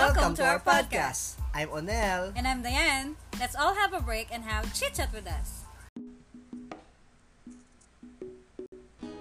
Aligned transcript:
Welcome 0.00 0.32
to 0.40 0.44
our 0.48 0.56
podcast. 0.56 1.36
I'm 1.52 1.68
Onel. 1.68 2.32
And 2.32 2.48
I'm 2.48 2.64
Diane. 2.64 3.20
Let's 3.36 3.52
all 3.52 3.76
have 3.76 3.92
a 3.92 4.00
break 4.00 4.32
and 4.32 4.40
have 4.48 4.64
chit 4.72 4.96
chat 4.96 5.12
with 5.12 5.28
us. 5.28 5.68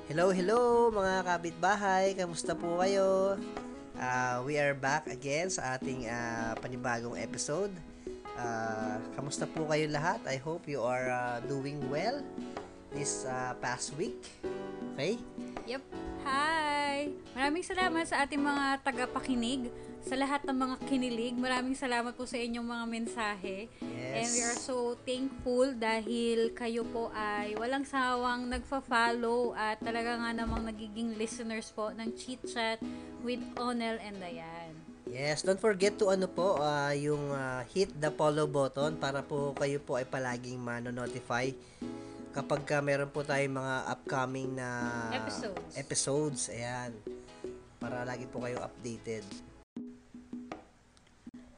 Hello, 0.08 0.32
hello 0.32 0.88
mga 0.88 1.28
kapitbahay. 1.28 2.16
Kamusta 2.16 2.56
po 2.56 2.80
kayo? 2.80 3.36
Uh, 4.00 4.40
we 4.48 4.56
are 4.56 4.72
back 4.72 5.12
again 5.12 5.52
sa 5.52 5.76
ating 5.76 6.08
uh, 6.08 6.56
panibagong 6.64 7.20
episode. 7.20 7.76
Uh, 8.40 9.04
kamusta 9.20 9.52
po 9.52 9.68
kayo 9.68 9.84
lahat? 9.92 10.24
I 10.32 10.40
hope 10.40 10.64
you 10.64 10.80
are 10.80 11.12
uh, 11.12 11.44
doing 11.44 11.84
well 11.92 12.24
this 12.96 13.28
uh, 13.28 13.52
past 13.60 13.92
week. 14.00 14.32
Okay? 14.96 15.20
Yep. 15.68 15.84
Hi! 16.24 16.69
Maraming 17.34 17.66
salamat 17.66 18.04
sa 18.10 18.26
ating 18.26 18.42
mga 18.42 18.84
tagapakinig, 18.84 19.72
sa 20.04 20.16
lahat 20.16 20.42
ng 20.48 20.56
mga 20.56 20.76
kinilig. 20.88 21.36
Maraming 21.36 21.76
salamat 21.76 22.16
po 22.16 22.24
sa 22.24 22.40
inyong 22.40 22.68
mga 22.68 22.86
mensahe. 22.88 23.68
Yes. 23.84 24.16
And 24.16 24.28
we 24.32 24.42
are 24.48 24.60
so 24.60 24.78
thankful 25.04 25.76
dahil 25.76 26.56
kayo 26.56 26.88
po 26.88 27.12
ay 27.12 27.54
walang 27.60 27.84
sawang 27.84 28.48
nagfa-follow 28.48 29.54
at 29.54 29.78
talaga 29.84 30.18
nga 30.18 30.32
namang 30.34 30.66
nagiging 30.66 31.20
listeners 31.20 31.70
po 31.76 31.92
ng 31.92 32.16
Chit 32.16 32.42
Chat 32.48 32.80
with 33.22 33.44
Onel 33.60 34.00
and 34.00 34.18
Diane. 34.18 34.76
Yes, 35.10 35.42
don't 35.42 35.58
forget 35.58 35.98
to 35.98 36.14
ano 36.14 36.30
po, 36.30 36.62
uh, 36.62 36.94
yung 36.94 37.34
uh, 37.34 37.66
hit 37.74 37.90
the 37.98 38.14
follow 38.14 38.46
button 38.46 38.94
para 39.02 39.26
po 39.26 39.58
kayo 39.58 39.82
po 39.82 39.98
ay 39.98 40.06
palaging 40.06 40.62
mano-notify 40.62 41.50
kapag 42.30 42.62
ka 42.66 42.78
meron 42.82 43.10
po 43.10 43.26
tayong 43.26 43.58
mga 43.58 43.76
upcoming 43.90 44.54
na 44.54 44.70
episodes. 45.14 45.74
episodes 45.74 46.42
ayan 46.54 46.94
para 47.82 48.06
lagi 48.06 48.30
po 48.30 48.44
kayo 48.46 48.62
updated 48.62 49.26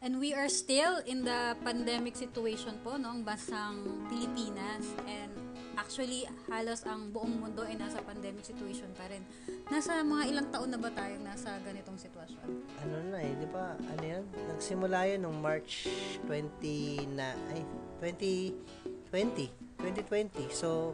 And 0.01 0.17
we 0.17 0.33
are 0.33 0.49
still 0.49 0.97
in 1.05 1.21
the 1.21 1.53
pandemic 1.61 2.17
situation 2.17 2.81
po 2.81 2.97
no, 2.97 3.13
ang 3.13 3.21
bansang 3.21 3.85
Pilipinas 4.09 4.97
and 5.05 5.29
actually 5.77 6.25
halos 6.49 6.81
ang 6.89 7.13
buong 7.13 7.37
mundo 7.37 7.61
ay 7.61 7.77
nasa 7.77 8.01
pandemic 8.01 8.41
situation 8.41 8.89
pa 8.97 9.05
rin. 9.13 9.21
Nasa 9.69 10.01
mga 10.01 10.23
ilang 10.33 10.47
taon 10.49 10.73
na 10.73 10.81
ba 10.81 10.89
tayong 10.89 11.21
nasa 11.21 11.53
ganitong 11.61 12.01
sitwasyon? 12.01 12.47
Ano 12.81 12.95
na 13.13 13.21
eh, 13.21 13.29
di 13.37 13.47
ba? 13.53 13.77
Ano 13.77 14.01
yan? 14.01 14.25
Nagsimula 14.49 15.05
yun 15.05 15.21
nung 15.21 15.37
March 15.37 15.85
20 16.25 17.13
na, 17.13 17.37
ay, 17.53 17.61
2020. 18.01 19.70
2020. 19.81 20.53
So, 20.53 20.93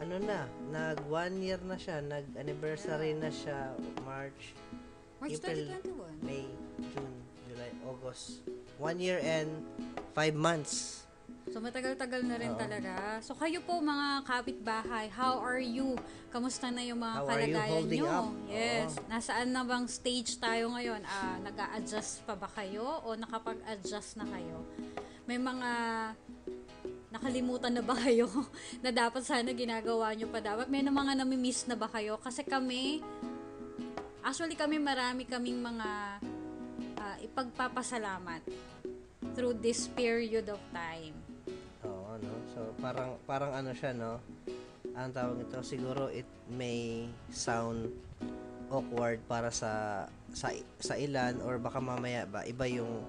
ano 0.00 0.16
na, 0.20 0.44
nag 0.72 1.00
one 1.08 1.40
year 1.40 1.60
na 1.64 1.76
siya, 1.76 2.04
nag 2.04 2.24
anniversary 2.36 3.16
na 3.16 3.32
siya, 3.32 3.72
March, 4.04 4.56
March 5.20 5.36
April, 5.40 5.76
2021. 5.80 6.24
May, 6.24 6.44
June, 6.92 7.14
July, 7.48 7.72
August. 7.84 8.44
One 8.80 8.96
year 8.96 9.20
and 9.20 9.48
five 10.16 10.32
months. 10.32 11.04
So 11.50 11.58
matagal-tagal 11.58 12.22
na 12.30 12.38
rin 12.38 12.54
Oo. 12.54 12.60
talaga. 12.60 13.18
So 13.26 13.34
kayo 13.34 13.58
po 13.66 13.82
mga 13.82 14.22
kapitbahay, 14.22 15.10
how 15.10 15.42
are 15.42 15.58
you? 15.58 15.98
Kamusta 16.30 16.70
na 16.70 16.78
yung 16.84 17.02
mga 17.02 17.16
How 17.16 17.26
are 17.26 17.42
you 17.42 17.54
kalagayan 17.58 17.72
holding 17.74 18.00
nyo? 18.00 18.06
up? 18.06 18.28
Yes. 18.46 18.90
Oo. 18.94 19.04
Nasaan 19.10 19.48
na 19.50 19.62
bang 19.66 19.86
stage 19.90 20.38
tayo 20.38 20.70
ngayon? 20.70 21.02
Ah, 21.02 21.42
nag-a-adjust 21.42 22.22
pa 22.22 22.38
ba 22.38 22.46
kayo 22.46 23.02
o 23.02 23.18
nakapag-adjust 23.18 24.22
na 24.22 24.30
kayo? 24.30 24.62
May 25.26 25.42
mga 25.42 25.70
nakalimutan 27.10 27.74
na 27.74 27.82
ba 27.82 27.98
kayo 27.98 28.30
na 28.84 28.94
dapat 28.94 29.22
sana 29.26 29.50
ginagawa 29.50 30.14
nyo 30.14 30.30
pa 30.30 30.38
dapat? 30.38 30.70
May 30.70 30.82
na 30.86 30.94
mga 30.94 31.22
nami-miss 31.22 31.66
na 31.66 31.74
ba 31.74 31.90
kayo? 31.90 32.16
Kasi 32.22 32.46
kami, 32.46 33.02
actually 34.22 34.54
kami 34.54 34.78
marami 34.78 35.26
kaming 35.26 35.58
mga 35.58 35.88
ah, 37.02 37.16
ipagpapasalamat 37.22 38.46
through 39.34 39.58
this 39.58 39.90
period 39.92 40.46
of 40.48 40.62
time. 40.70 41.14
Oo, 41.86 42.18
no? 42.18 42.32
So, 42.54 42.60
parang, 42.78 43.18
parang 43.26 43.52
ano 43.54 43.74
siya, 43.74 43.94
no? 43.94 44.22
Ang 44.94 45.10
tawag 45.14 45.38
ito, 45.42 45.58
siguro 45.62 46.10
it 46.10 46.26
may 46.50 47.06
sound 47.30 47.90
awkward 48.70 49.18
para 49.26 49.50
sa 49.50 50.06
sa 50.30 50.54
sa 50.78 50.94
ilan 50.94 51.42
or 51.42 51.58
baka 51.58 51.82
mamaya 51.82 52.22
ba 52.22 52.46
iba 52.46 52.70
yung 52.70 53.02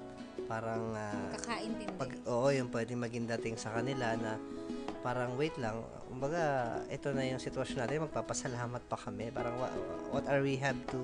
parang 0.45 0.93
ah, 0.93 1.33
Kakaintindi. 1.37 1.93
pag 1.97 2.11
oo 2.25 2.47
yung 2.49 2.69
pwedeng 2.69 2.99
maging 2.99 3.25
dating 3.37 3.55
sa 3.57 3.73
kanila 3.73 4.15
na 4.15 4.37
parang 5.01 5.33
wait 5.33 5.53
lang 5.57 5.81
kumbaga 6.07 6.77
ito 6.87 7.09
na 7.09 7.25
yung 7.25 7.41
sitwasyon 7.41 7.81
natin 7.81 8.05
magpapasalamat 8.05 8.81
pa 8.85 8.97
kami 8.99 9.33
parang 9.33 9.57
what, 9.57 9.73
what 10.13 10.25
are 10.29 10.45
we 10.45 10.53
have 10.55 10.77
to 10.89 11.01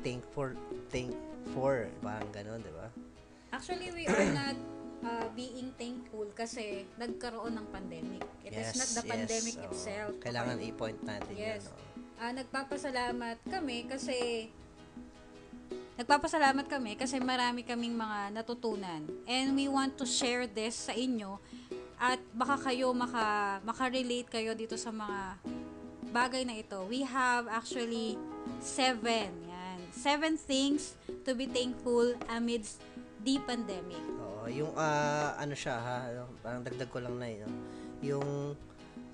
thank 0.00 0.22
for 0.30 0.54
thank 0.94 1.10
for 1.52 1.90
parang 1.98 2.30
ganun 2.30 2.62
di 2.62 2.70
ba 2.70 2.88
Actually, 3.54 3.94
we 3.94 4.02
are 4.02 4.34
not 4.34 4.58
uh, 5.06 5.30
being 5.30 5.70
thankful 5.78 6.26
kasi 6.34 6.82
nagkaroon 6.98 7.54
ng 7.54 7.66
pandemic. 7.70 8.26
It 8.42 8.50
is 8.50 8.74
not 8.74 8.90
the 8.98 9.04
pandemic 9.06 9.54
oo. 9.62 9.70
itself. 9.70 10.10
kailangan 10.18 10.58
Okay? 10.58 10.74
i-point 10.74 10.98
natin 11.06 11.34
Yes. 11.38 11.70
yun 11.70 11.70
oo. 11.70 11.82
Ah, 12.18 12.34
nagpapasalamat 12.34 13.38
kami 13.46 13.86
kasi 13.86 14.50
nagpapasalamat 15.94 16.66
kami 16.66 16.98
kasi 16.98 17.22
marami 17.22 17.62
kaming 17.62 17.94
mga 17.94 18.34
natutunan. 18.34 19.02
And 19.26 19.54
we 19.54 19.70
want 19.70 19.94
to 20.02 20.06
share 20.06 20.46
this 20.50 20.90
sa 20.90 20.94
inyo 20.94 21.38
at 21.98 22.18
baka 22.34 22.70
kayo 22.70 22.90
maka, 22.90 23.58
maka-relate 23.62 24.28
kayo 24.28 24.52
dito 24.52 24.74
sa 24.74 24.90
mga 24.90 25.38
bagay 26.10 26.42
na 26.46 26.58
ito. 26.58 26.82
We 26.90 27.06
have 27.06 27.46
actually 27.46 28.18
seven. 28.58 29.30
Yan. 29.46 29.78
Seven 29.94 30.34
things 30.34 30.98
to 31.22 31.34
be 31.34 31.46
thankful 31.46 32.18
amidst 32.30 32.82
the 33.22 33.38
pandemic. 33.46 34.02
Oo, 34.20 34.50
yung 34.50 34.72
ah, 34.76 35.38
ano 35.38 35.54
siya 35.54 35.74
ha, 35.78 35.96
parang 36.42 36.66
dagdag 36.66 36.90
ko 36.90 36.98
lang 37.00 37.16
na 37.16 37.28
yun. 37.30 37.46
no? 37.46 37.50
Yung 38.04 38.28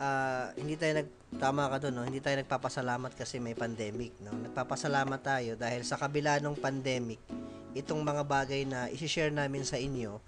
ah, 0.00 0.50
hindi 0.56 0.74
tayo 0.80 1.04
nag 1.04 1.08
tama 1.38 1.70
ka 1.70 1.86
doon, 1.86 1.94
no? 2.00 2.04
Hindi 2.08 2.18
tayo 2.18 2.40
nagpapasalamat 2.42 3.12
kasi 3.14 3.38
may 3.38 3.54
pandemic, 3.54 4.16
no? 4.24 4.34
Nagpapasalamat 4.34 5.20
tayo 5.22 5.54
dahil 5.54 5.86
sa 5.86 6.00
kabila 6.00 6.42
ng 6.42 6.56
pandemic, 6.58 7.20
itong 7.76 8.02
mga 8.02 8.24
bagay 8.26 8.66
na 8.66 8.90
i-share 8.90 9.30
namin 9.30 9.62
sa 9.62 9.78
inyo, 9.78 10.18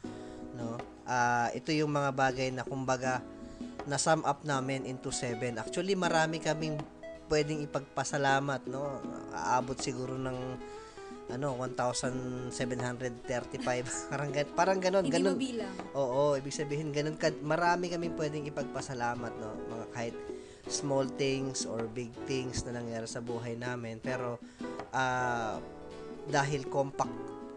no? 0.60 0.78
Ah, 1.08 1.50
ito 1.50 1.74
yung 1.74 1.90
mga 1.90 2.14
bagay 2.14 2.54
na 2.54 2.62
kumbaga 2.62 3.24
na 3.82 3.98
sum 3.98 4.22
up 4.22 4.46
namin 4.46 4.86
into 4.86 5.10
seven. 5.10 5.58
Actually, 5.58 5.98
marami 5.98 6.38
kaming 6.38 6.78
pwedeng 7.26 7.64
ipagpasalamat, 7.66 8.68
no? 8.70 9.02
Aabot 9.34 9.74
siguro 9.80 10.14
ng 10.14 10.38
ano 11.32 11.56
1735 11.56 12.52
parang 14.12 14.30
gan- 14.30 14.52
parang 14.52 14.78
ganon 14.78 15.02
Hindi 15.02 15.16
ganon. 15.16 15.34
mabilang. 15.34 15.74
Oo, 15.96 16.36
ibig 16.36 16.52
sabihin 16.52 16.92
ganun 16.92 17.16
ka, 17.16 17.32
marami 17.40 17.88
kaming 17.88 18.12
pwedeng 18.14 18.44
ipagpasalamat 18.44 19.32
no, 19.40 19.56
mga 19.68 19.86
kahit 19.90 20.14
small 20.68 21.08
things 21.16 21.64
or 21.64 21.88
big 21.88 22.12
things 22.24 22.62
na 22.62 22.76
nangyari 22.76 23.08
sa 23.08 23.18
buhay 23.18 23.56
namin. 23.56 23.98
Pero 23.98 24.36
ah 24.92 25.56
dahil 26.28 26.68
compact 26.68 27.10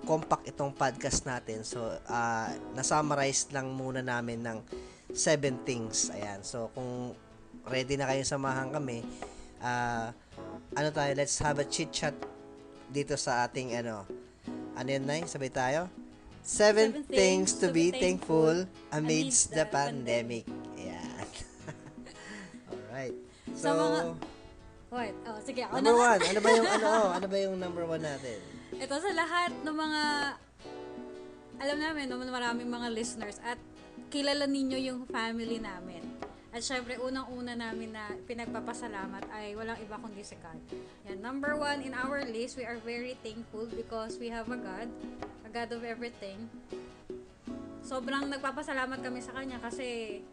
compact 0.05 0.45
itong 0.45 0.73
podcast 0.73 1.25
natin 1.25 1.61
so 1.61 1.81
ah 2.07 2.49
na-summarize 2.73 3.49
lang 3.51 3.69
muna 3.69 3.99
namin 3.99 4.41
ng 4.41 4.57
seven 5.11 5.61
things. 5.61 6.09
Ayan 6.09 6.41
so 6.41 6.71
kung 6.71 7.13
ready 7.65 7.97
na 7.97 8.05
kayo 8.05 8.21
samahan 8.21 8.69
kami 8.69 9.03
ah 9.59 10.13
ano 10.73 10.89
tayo 10.89 11.11
let's 11.13 11.37
have 11.39 11.57
a 11.57 11.65
chit 11.65 11.89
chat 11.89 12.13
dito 12.89 13.15
sa 13.15 13.45
ating 13.45 13.75
ano 13.75 14.05
ano 14.75 14.89
yun 14.89 15.03
Nay? 15.03 15.23
sabay 15.25 15.49
tayo 15.49 15.87
Seven, 16.45 17.01
things 17.09 17.57
to 17.57 17.73
be 17.73 17.89
thankful 17.89 18.69
amidst 18.93 19.49
the 19.49 19.65
pandemic. 19.65 20.45
Ayan. 20.77 21.25
Alright. 22.69 23.17
So, 23.57 23.65
Sa 23.65 23.69
mga- 23.73 24.13
What? 24.93 25.13
Oh, 25.25 25.41
sige, 25.41 25.65
ako 25.65 25.81
number 25.81 25.97
na. 25.97 26.05
one. 26.05 26.21
Ano 26.21 26.39
ba 26.45 26.49
yung, 26.53 26.67
ano, 26.69 26.85
oh, 27.01 27.09
ano 27.17 27.25
ba 27.25 27.37
yung 27.41 27.55
number 27.57 27.83
one 27.89 28.03
natin? 28.05 28.37
Ito 28.77 28.93
sa 28.93 29.11
lahat 29.17 29.57
ng 29.65 29.73
mga 29.73 30.01
alam 31.55 31.77
namin 31.81 32.05
naman 32.13 32.29
maraming 32.29 32.69
mga 32.69 32.87
listeners 32.93 33.41
at 33.41 33.57
kilala 34.13 34.45
ninyo 34.45 34.77
yung 34.85 34.99
family 35.09 35.57
namin. 35.57 36.05
At 36.55 36.63
syempre, 36.63 36.95
unang-una 36.95 37.51
namin 37.51 37.91
na 37.91 38.15
pinagpapasalamat 38.23 39.27
ay 39.27 39.59
walang 39.59 39.75
iba 39.75 39.99
kundi 39.99 40.23
si 40.23 40.39
God. 40.39 40.55
Yan. 41.03 41.19
Number 41.19 41.59
one 41.59 41.83
in 41.83 41.91
our 41.91 42.23
list, 42.23 42.55
we 42.55 42.63
are 42.63 42.79
very 42.79 43.19
thankful 43.19 43.67
because 43.67 44.15
we 44.15 44.31
have 44.31 44.47
a 44.47 44.55
God, 44.55 44.87
a 45.43 45.51
God 45.51 45.75
of 45.75 45.83
everything. 45.83 46.47
Sobrang 47.83 48.31
nagpapasalamat 48.31 49.03
kami 49.03 49.19
sa 49.19 49.35
Kanya 49.35 49.59
kasi 49.59 50.23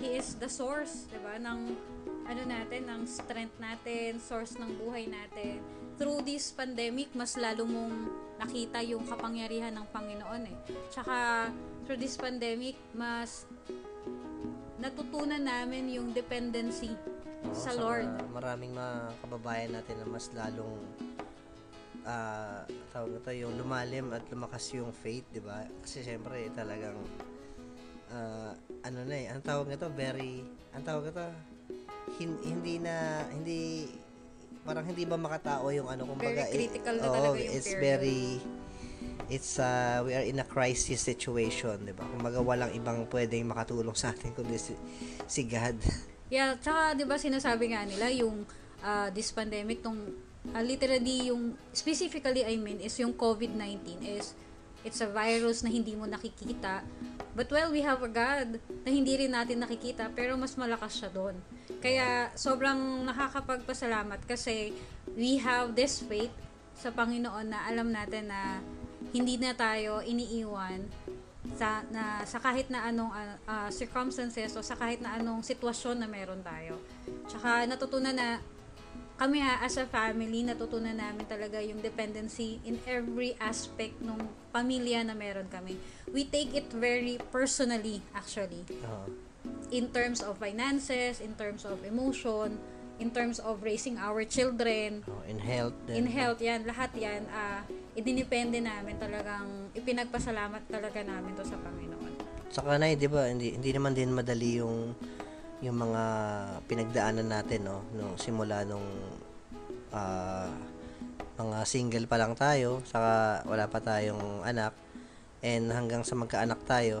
He 0.00 0.08
is 0.16 0.40
the 0.40 0.48
source, 0.48 1.04
di 1.12 1.20
ba, 1.20 1.36
ng 1.36 1.76
ano 2.24 2.42
natin, 2.48 2.88
ng 2.88 3.04
strength 3.04 3.60
natin, 3.60 4.16
source 4.24 4.56
ng 4.56 4.72
buhay 4.80 5.04
natin. 5.04 5.60
Through 6.00 6.24
this 6.24 6.48
pandemic, 6.48 7.12
mas 7.12 7.36
lalo 7.36 7.68
mong 7.68 7.94
nakita 8.40 8.80
yung 8.88 9.04
kapangyarihan 9.04 9.76
ng 9.76 9.84
Panginoon 9.92 10.48
eh. 10.48 10.56
Tsaka, 10.88 11.52
through 11.84 12.00
this 12.00 12.16
pandemic, 12.16 12.80
mas 12.96 13.44
natutunan 14.82 15.38
namin 15.38 15.86
yung 15.88 16.10
dependency 16.10 16.90
Oo, 17.46 17.54
sa 17.54 17.70
sa 17.70 17.78
Lord. 17.78 18.10
mga 18.10 18.26
maraming 18.28 18.72
mga 18.74 18.94
kababayan 19.22 19.70
natin 19.72 19.94
na 20.02 20.06
mas 20.10 20.26
lalong 20.34 20.82
ah 22.02 22.66
tawag 22.90 23.14
ito, 23.14 23.30
yung 23.46 23.54
lumalim 23.54 24.10
at 24.10 24.26
lumakas 24.26 24.74
yung 24.74 24.90
faith, 24.90 25.22
di 25.30 25.38
ba? 25.38 25.62
Kasi 25.80 26.02
syempre, 26.02 26.50
talagang, 26.50 26.98
ah, 28.10 28.52
ano 28.82 28.98
na 29.06 29.14
eh, 29.14 29.30
ang 29.30 29.38
tawag 29.38 29.70
nito, 29.70 29.86
very, 29.88 30.42
ang 30.74 30.82
tawag 30.82 31.14
ito, 31.14 31.22
hin- 32.18 32.42
hindi 32.42 32.82
na, 32.82 33.22
hindi, 33.30 33.86
parang 34.66 34.82
hindi 34.82 35.06
ba 35.06 35.14
makatao 35.14 35.70
yung 35.70 35.86
ano, 35.86 36.02
kumbaga, 36.04 36.42
Very 36.42 36.66
critical 36.66 36.94
na 36.98 37.06
oo, 37.06 37.14
talaga 37.14 37.38
yung 37.38 37.54
it's 37.54 37.70
period. 37.70 37.82
very, 37.86 38.22
it's, 39.28 39.58
uh, 39.58 40.02
we 40.06 40.14
are 40.16 40.26
in 40.26 40.38
a 40.40 40.46
crisis 40.46 41.02
situation, 41.02 41.86
di 41.86 41.94
ba? 41.94 42.06
Kumbaga, 42.06 42.42
walang 42.42 42.72
ibang 42.74 43.06
pwedeng 43.10 43.50
makatulong 43.50 43.94
sa 43.94 44.10
atin 44.10 44.34
kundi 44.34 44.58
si, 44.58 44.74
si 45.28 45.46
God. 45.46 45.78
Yeah, 46.32 46.56
tsaka 46.56 46.96
'di 46.96 47.04
ba 47.04 47.20
sinasabi 47.20 47.76
nga 47.76 47.84
nila 47.84 48.08
yung 48.08 48.48
ah, 48.80 49.12
this 49.12 49.28
pandemic 49.36 49.84
tong 49.84 50.00
ah, 50.56 50.64
literally 50.64 51.28
yung 51.28 51.52
specifically 51.76 52.40
I 52.40 52.56
mean 52.56 52.80
is 52.80 52.96
yung 52.96 53.12
COVID-19 53.12 54.00
is 54.00 54.32
it's 54.80 55.04
a 55.04 55.12
virus 55.12 55.60
na 55.60 55.68
hindi 55.68 55.92
mo 55.92 56.08
nakikita. 56.08 56.88
But 57.36 57.52
well, 57.52 57.68
we 57.68 57.84
have 57.84 58.00
a 58.00 58.08
God 58.08 58.56
na 58.64 58.88
hindi 58.88 59.12
rin 59.20 59.36
natin 59.36 59.60
nakikita 59.60 60.08
pero 60.16 60.40
mas 60.40 60.56
malakas 60.56 61.04
siya 61.04 61.12
doon. 61.12 61.36
Kaya 61.84 62.32
sobrang 62.32 62.80
nakakapagpasalamat 63.04 64.24
kasi 64.24 64.72
we 65.12 65.36
have 65.36 65.76
this 65.76 66.00
faith 66.00 66.32
sa 66.80 66.96
Panginoon 66.96 67.52
na 67.52 67.68
alam 67.68 67.92
natin 67.92 68.32
na 68.32 68.64
hindi 69.12 69.36
na 69.36 69.52
tayo 69.52 70.00
iniiwan 70.00 70.88
sa 71.52 71.82
na 71.90 72.22
sa 72.22 72.38
kahit 72.38 72.70
na 72.72 72.86
anong 72.88 73.12
ah, 73.44 73.68
circumstances 73.68 74.56
o 74.56 74.64
sa 74.64 74.78
kahit 74.78 75.02
na 75.04 75.20
anong 75.20 75.44
sitwasyon 75.44 76.00
na 76.00 76.08
meron 76.08 76.40
tayo. 76.40 76.80
Tsaka 77.28 77.68
natutunan 77.68 78.14
na 78.14 78.40
kami 79.22 79.38
ha, 79.38 79.62
as 79.62 79.78
a 79.78 79.86
family, 79.86 80.42
natutunan 80.42 80.98
namin 80.98 81.22
talaga 81.30 81.62
yung 81.62 81.78
dependency 81.78 82.58
in 82.66 82.80
every 82.90 83.38
aspect 83.38 83.94
ng 84.02 84.18
pamilya 84.50 85.06
na 85.06 85.14
meron 85.14 85.46
kami. 85.46 85.78
We 86.10 86.26
take 86.26 86.56
it 86.58 86.66
very 86.74 87.22
personally, 87.30 88.02
actually. 88.18 88.66
Oo. 88.82 89.06
In 89.70 89.94
terms 89.94 90.26
of 90.26 90.42
finances, 90.42 91.22
in 91.22 91.38
terms 91.38 91.62
of 91.62 91.86
emotion, 91.86 92.58
in 93.00 93.08
terms 93.10 93.40
of 93.40 93.62
raising 93.64 93.96
our 93.96 94.24
children, 94.26 95.04
Oo, 95.08 95.22
in 95.24 95.38
health. 95.40 95.76
in 95.88 96.04
then- 96.04 96.12
health 96.12 96.40
yan, 96.42 96.66
lahat 96.68 96.92
yan, 96.96 97.24
ah 97.32 97.64
idinipende 97.92 98.60
namin 98.60 98.96
talagang, 98.96 99.68
ipinagpasalamat 99.76 100.64
talaga 100.68 101.04
namin 101.04 101.36
to 101.36 101.44
sa 101.44 101.56
Panginoon. 101.60 102.12
Saka 102.52 102.76
na, 102.76 102.92
'di 102.92 103.08
ba, 103.08 103.28
hindi 103.28 103.56
hindi 103.56 103.70
naman 103.72 103.92
din 103.96 104.12
madali 104.12 104.60
yung 104.60 104.92
yung 105.62 105.78
mga 105.78 106.02
pinagdaanan 106.66 107.28
natin, 107.28 107.64
no, 107.64 107.86
no 107.94 108.18
simula 108.18 108.66
nung 108.66 108.84
ah, 109.94 110.50
mga 111.38 111.58
single 111.64 112.06
pa 112.08 112.18
lang 112.18 112.34
tayo, 112.36 112.82
saka 112.84 113.44
wala 113.46 113.68
pa 113.70 113.78
tayong 113.78 114.42
anak 114.44 114.74
and 115.42 115.70
hanggang 115.70 116.02
sa 116.02 116.14
magkaanak 116.18 116.60
tayo. 116.66 117.00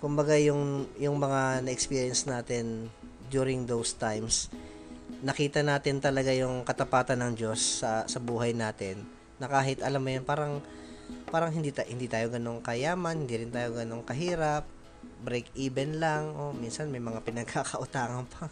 Kumbaga 0.00 0.34
yung 0.40 0.88
yung 0.96 1.20
mga 1.20 1.60
na-experience 1.64 2.24
natin 2.24 2.88
during 3.28 3.68
those 3.68 3.94
times, 3.94 4.48
nakita 5.20 5.60
natin 5.60 5.98
talaga 5.98 6.32
yung 6.32 6.62
katapatan 6.62 7.20
ng 7.20 7.32
Diyos 7.36 7.82
sa 7.82 8.06
sa 8.06 8.18
buhay 8.22 8.54
natin. 8.56 9.04
Na 9.42 9.50
kahit 9.50 9.82
alam 9.82 10.00
mo 10.00 10.10
yun, 10.12 10.24
parang 10.24 10.62
parang 11.28 11.50
hindi 11.50 11.74
ta- 11.74 11.86
hindi 11.86 12.06
tayo 12.06 12.30
ganong 12.30 12.62
kayaman, 12.62 13.26
hindi 13.26 13.34
rin 13.40 13.50
tayo 13.50 13.74
ganong 13.74 14.06
kahirap, 14.06 14.64
break 15.22 15.50
even 15.58 15.98
lang, 15.98 16.32
o 16.34 16.54
minsan 16.54 16.88
may 16.88 17.02
mga 17.02 17.20
pinagkakautangan 17.28 18.24
pa 18.30 18.48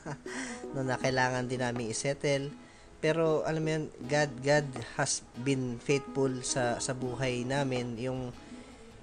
no, 0.75 0.83
na 0.89 0.99
kailangan 0.99 1.47
din 1.47 1.63
namin 1.63 1.93
isettle. 1.93 2.51
Pero 2.99 3.47
alam 3.47 3.63
mo 3.63 3.71
yun, 3.79 3.85
God 4.11 4.31
God 4.43 4.67
has 4.99 5.23
been 5.39 5.79
faithful 5.79 6.43
sa 6.43 6.83
sa 6.83 6.93
buhay 6.99 7.47
namin. 7.47 7.95
Yung 8.03 8.35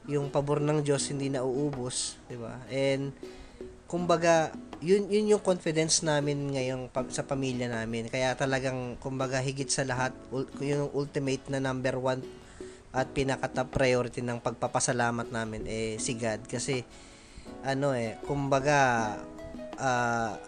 yung 0.05 0.29
pabor 0.29 0.61
ng 0.61 0.83
Diyos 0.85 1.07
hindi 1.09 1.31
na 1.31 1.47
uubos, 1.47 2.19
'di 2.27 2.37
ba? 2.37 2.59
And 2.67 3.15
kumbaga, 3.85 4.51
yun 4.83 5.07
yun 5.07 5.37
yung 5.37 5.43
confidence 5.43 6.03
namin 6.03 6.51
ngayong 6.53 6.91
pa- 6.91 7.09
sa 7.09 7.23
pamilya 7.25 7.71
namin. 7.71 8.11
Kaya 8.11 8.35
talagang 8.37 8.99
kumbaga 8.99 9.39
higit 9.41 9.69
sa 9.71 9.87
lahat 9.87 10.11
ul- 10.29 10.49
yung 10.61 10.91
ultimate 10.93 11.47
na 11.49 11.63
number 11.63 11.95
one 11.97 12.21
at 12.95 13.11
pinaka 13.11 13.51
top 13.51 13.75
priority 13.75 14.23
ng 14.23 14.39
pagpapasalamat 14.39 15.27
namin 15.27 15.67
eh 15.67 15.99
si 15.99 16.15
God 16.15 16.47
kasi 16.47 16.79
ano 17.59 17.91
eh 17.91 18.15
kumbaga 18.23 19.11
ah, 19.75 20.39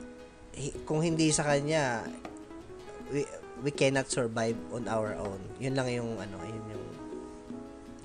hi- 0.56 0.78
kung 0.88 1.04
hindi 1.04 1.28
sa 1.36 1.44
kanya 1.44 2.08
we, 3.12 3.28
we 3.68 3.72
cannot 3.76 4.08
survive 4.08 4.56
on 4.72 4.88
our 4.88 5.16
own. 5.20 5.40
Yun 5.60 5.76
lang 5.76 5.88
yung 5.92 6.12
ano, 6.20 6.38
yun 6.48 6.64
yung 6.72 6.86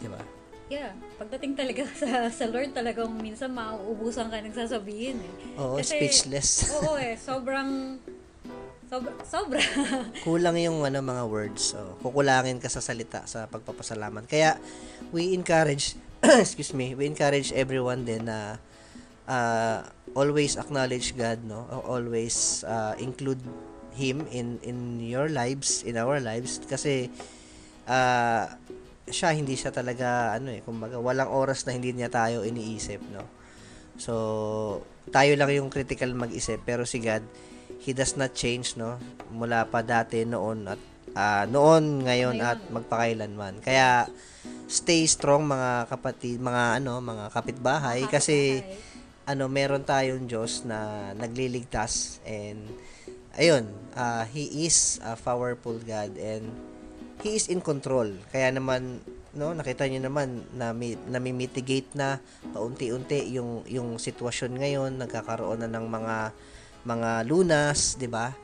'di 0.02 0.08
ba? 0.10 0.31
Yeah, 0.72 0.96
pagdating 1.20 1.52
talaga 1.52 1.84
sa, 2.00 2.32
sa 2.32 2.44
Lord, 2.48 2.72
talagang 2.72 3.12
minsan 3.20 3.52
mauubusan 3.52 4.32
ka 4.32 4.40
ng 4.40 4.56
sasabihin 4.56 5.20
eh. 5.20 5.32
Oo, 5.60 5.76
Kasi- 5.76 6.00
speechless. 6.00 6.48
Oo 6.80 6.96
eh, 6.96 7.20
sobrang, 7.20 8.00
sobra, 8.88 9.12
sobra. 9.28 9.60
kulang 10.24 10.56
yung 10.56 10.80
ano 10.80 11.04
mga 11.04 11.28
words. 11.28 11.76
So, 11.76 12.00
kukulangin 12.00 12.56
ka 12.56 12.72
sa 12.72 12.80
salita 12.80 13.28
sa 13.28 13.44
pagpapasalamat. 13.52 14.24
Kaya 14.24 14.56
we 15.12 15.36
encourage 15.36 15.92
excuse 16.44 16.72
me, 16.72 16.96
we 16.96 17.04
encourage 17.04 17.52
everyone 17.52 18.08
din 18.08 18.24
na 18.24 18.56
uh, 19.28 19.84
always 20.16 20.56
acknowledge 20.56 21.12
God, 21.12 21.44
no? 21.44 21.68
Always 21.84 22.64
uh, 22.64 22.96
include 22.96 23.44
him 23.92 24.24
in 24.32 24.56
in 24.64 25.04
your 25.04 25.28
lives, 25.28 25.84
in 25.84 26.00
our 26.00 26.16
lives 26.16 26.56
kasi 26.64 27.12
uh, 27.84 28.48
siya 29.08 29.34
hindi 29.34 29.58
siya 29.58 29.74
talaga 29.74 30.36
ano 30.36 30.54
eh, 30.54 30.62
kumbaga 30.62 30.98
walang 31.02 31.30
oras 31.30 31.66
na 31.66 31.74
hindi 31.74 31.90
niya 31.90 32.10
tayo 32.10 32.46
iniisip, 32.46 33.02
no? 33.10 33.24
So, 34.00 34.14
tayo 35.10 35.34
lang 35.34 35.50
yung 35.50 35.68
critical 35.72 36.14
mag-isip 36.14 36.62
pero 36.62 36.86
si 36.86 37.02
God 37.02 37.24
he 37.82 37.90
does 37.90 38.14
not 38.14 38.30
change 38.38 38.78
no 38.78 39.00
mula 39.34 39.66
pa 39.66 39.82
dati 39.82 40.22
noon 40.22 40.70
at 40.70 40.80
ah, 41.18 41.44
noon 41.50 42.06
ngayon 42.06 42.38
Ngayon. 42.38 42.50
at 42.54 42.60
magpakailanman 42.70 43.58
kaya 43.58 44.06
stay 44.70 45.02
strong 45.10 45.50
mga 45.50 45.90
kapatid 45.90 46.38
mga 46.38 46.78
ano 46.78 47.02
mga 47.02 47.34
kapitbahay 47.34 48.06
kasi 48.06 48.62
ano 49.26 49.50
meron 49.50 49.82
tayong 49.82 50.30
Diyos 50.30 50.62
na 50.62 51.10
nagliligtas 51.18 52.22
and 52.22 52.70
ayun 53.34 53.66
ah, 53.98 54.22
he 54.30 54.70
is 54.70 55.02
a 55.02 55.18
powerful 55.18 55.74
God 55.82 56.14
and 56.14 56.46
he 57.20 57.36
is 57.36 57.52
in 57.52 57.60
control 57.60 58.08
kaya 58.32 58.48
naman 58.48 59.04
no 59.32 59.52
nakita 59.56 59.88
niyo 59.88 60.04
naman 60.08 60.44
na 60.56 60.72
nami-mitigate 61.08 61.96
na 61.96 62.20
paunti-unti 62.52 63.32
yung 63.32 63.64
yung 63.68 63.96
sitwasyon 63.96 64.60
ngayon 64.60 64.92
nagkakaroon 65.00 65.64
na 65.64 65.68
ng 65.68 65.86
mga 65.88 66.16
mga 66.82 67.10
lunas, 67.26 67.96
'di 67.96 68.08
ba? 68.10 68.34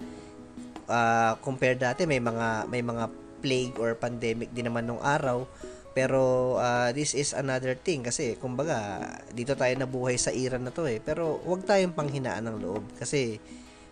Ah, 0.88 1.36
compare 1.44 1.76
dati 1.76 2.08
may 2.08 2.22
mga 2.22 2.70
may 2.70 2.80
mga 2.80 3.12
plague 3.44 3.76
or 3.76 3.94
pandemic 3.98 4.50
din 4.54 4.70
naman 4.70 4.88
nung 4.88 5.02
araw. 5.02 5.44
Pero 5.92 6.56
ah, 6.62 6.94
this 6.94 7.12
is 7.12 7.34
another 7.34 7.74
thing 7.74 8.06
kasi 8.06 8.38
kumbaga 8.38 9.04
dito 9.34 9.58
tayo 9.58 9.74
nabuhay 9.74 10.16
sa 10.16 10.30
era 10.30 10.56
na 10.56 10.70
to 10.72 10.86
eh. 10.86 11.02
Pero 11.02 11.42
huwag 11.44 11.66
tayong 11.66 11.92
panghinaan 11.92 12.46
ng 12.48 12.58
loob 12.62 12.84
kasi 12.96 13.42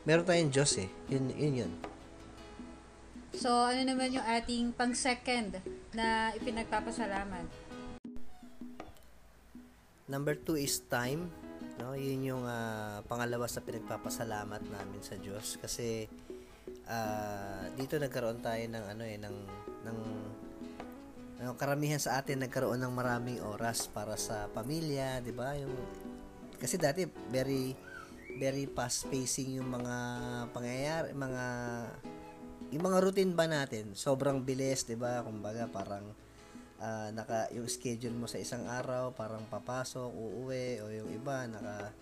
meron 0.06 0.24
tayong 0.24 0.48
Diyos 0.54 0.78
eh. 0.80 0.88
Yun 1.10 1.34
yun. 1.34 1.54
yun. 1.66 1.72
So, 3.36 3.52
ano 3.52 3.84
naman 3.84 4.16
yung 4.16 4.24
ating 4.24 4.72
pang-second 4.72 5.60
na 5.92 6.32
ipinagpapasalamat? 6.40 7.44
Number 10.08 10.40
two 10.40 10.56
is 10.56 10.80
time. 10.88 11.28
No, 11.76 11.92
yun 11.92 12.24
yung 12.24 12.44
ah, 12.48 13.04
pangalawa 13.04 13.44
sa 13.44 13.60
pinagpapasalamat 13.60 14.64
namin 14.72 15.00
sa 15.04 15.20
Diyos 15.20 15.60
kasi 15.60 16.08
ah, 16.88 17.68
dito 17.76 18.00
nagkaroon 18.00 18.40
tayo 18.40 18.64
ng 18.72 18.84
ano 18.96 19.04
eh 19.04 19.20
ng 19.20 19.36
ng 19.84 20.00
ng 21.36 21.52
karamihan 21.60 22.00
sa 22.00 22.16
atin 22.16 22.40
nagkaroon 22.40 22.80
ng 22.80 22.94
maraming 22.96 23.44
oras 23.44 23.84
para 23.92 24.16
sa 24.16 24.48
pamilya, 24.48 25.20
'di 25.20 25.36
ba? 25.36 25.52
Yung 25.60 25.76
kasi 26.56 26.80
dati 26.80 27.04
very 27.28 27.76
very 28.40 28.64
fast 28.64 29.04
pacing 29.12 29.60
yung 29.60 29.68
mga 29.68 29.96
pangyayari, 30.56 31.12
mga 31.12 31.44
yung 32.74 32.82
mga 32.82 32.98
routine 32.98 33.32
ba 33.34 33.46
natin, 33.46 33.94
sobrang 33.94 34.42
bilis, 34.42 34.86
'di 34.86 34.98
ba? 34.98 35.22
Kumbaga 35.22 35.70
parang 35.70 36.10
ah, 36.82 37.08
naka 37.14 37.46
yung 37.54 37.70
schedule 37.70 38.14
mo 38.16 38.26
sa 38.26 38.42
isang 38.42 38.66
araw 38.66 39.14
parang 39.14 39.44
papasok, 39.46 40.10
uuwi 40.10 40.82
o 40.82 40.90
yung 40.90 41.10
iba 41.14 41.46
naka 41.46 41.94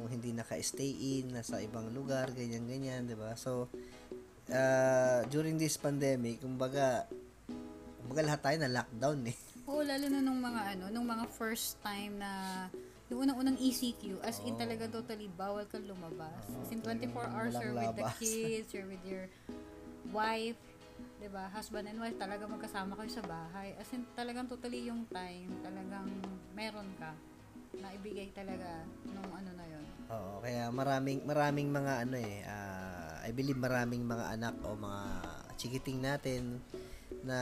kung 0.00 0.08
hindi 0.08 0.32
naka-stay 0.32 1.20
in 1.20 1.36
nasa 1.36 1.60
ibang 1.60 1.92
lugar, 1.92 2.32
ganyan 2.34 2.66
ganyan, 2.66 3.06
'di 3.06 3.14
ba? 3.14 3.38
So 3.38 3.70
ah, 4.50 5.22
during 5.30 5.60
this 5.60 5.78
pandemic, 5.78 6.42
kumbaga 6.42 7.06
kumbaga 8.02 8.22
lahat 8.26 8.40
tayo 8.42 8.56
na 8.66 8.70
lockdown 8.82 9.20
eh. 9.30 9.38
Oo, 9.70 9.86
lalo 9.86 10.10
na 10.10 10.18
nung 10.18 10.42
mga 10.42 10.74
ano, 10.74 10.84
nung 10.90 11.06
mga 11.06 11.30
first 11.30 11.78
time 11.78 12.18
na 12.18 12.66
yung 13.10 13.26
unang-unang 13.26 13.58
ECQ, 13.58 14.22
as 14.22 14.38
in 14.46 14.54
talaga 14.54 14.86
totally 14.86 15.26
bawal 15.34 15.66
kang 15.66 15.82
lumabas. 15.82 16.46
As 16.62 16.70
in 16.70 16.78
24 16.78 17.10
hours 17.26 17.54
you're 17.58 17.74
with 17.74 17.98
the 17.98 18.06
kids, 18.22 18.70
you're 18.70 18.86
with 18.86 19.02
your 19.02 19.26
wife, 20.10 20.58
'di 21.18 21.28
ba? 21.30 21.48
Husband 21.50 21.86
and 21.86 21.98
wife 21.98 22.16
talaga 22.18 22.44
magkasama 22.46 22.98
kayo 22.98 23.10
sa 23.10 23.24
bahay. 23.24 23.74
As 23.78 23.90
in 23.94 24.04
talagang 24.14 24.46
totally 24.50 24.86
yung 24.90 25.06
time, 25.10 25.50
talagang 25.62 26.08
meron 26.54 26.88
ka 26.98 27.14
na 27.78 27.94
ibigay 27.94 28.28
talaga 28.34 28.84
nung 29.08 29.30
ano 29.30 29.50
na 29.54 29.64
'yon. 29.66 29.84
Oo, 30.10 30.42
kaya 30.42 30.68
maraming 30.74 31.22
maraming 31.22 31.68
mga 31.70 31.92
ano 32.04 32.16
eh, 32.18 32.42
ah, 32.44 33.22
I 33.22 33.30
believe 33.30 33.58
maraming 33.58 34.02
mga 34.02 34.26
anak 34.34 34.54
o 34.66 34.74
mga 34.74 35.02
chikiting 35.54 36.02
natin 36.02 36.58
na 37.22 37.38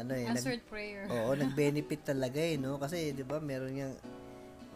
ano 0.00 0.16
eh, 0.16 0.24
nag, 0.30 0.38
Answered 0.40 0.64
prayer. 0.70 1.04
oo, 1.12 1.30
nag-benefit 1.42 2.08
talaga 2.08 2.40
eh, 2.40 2.56
no? 2.56 2.80
Kasi 2.80 3.12
'di 3.12 3.22
ba, 3.26 3.36
meron 3.42 3.74
yang 3.76 3.92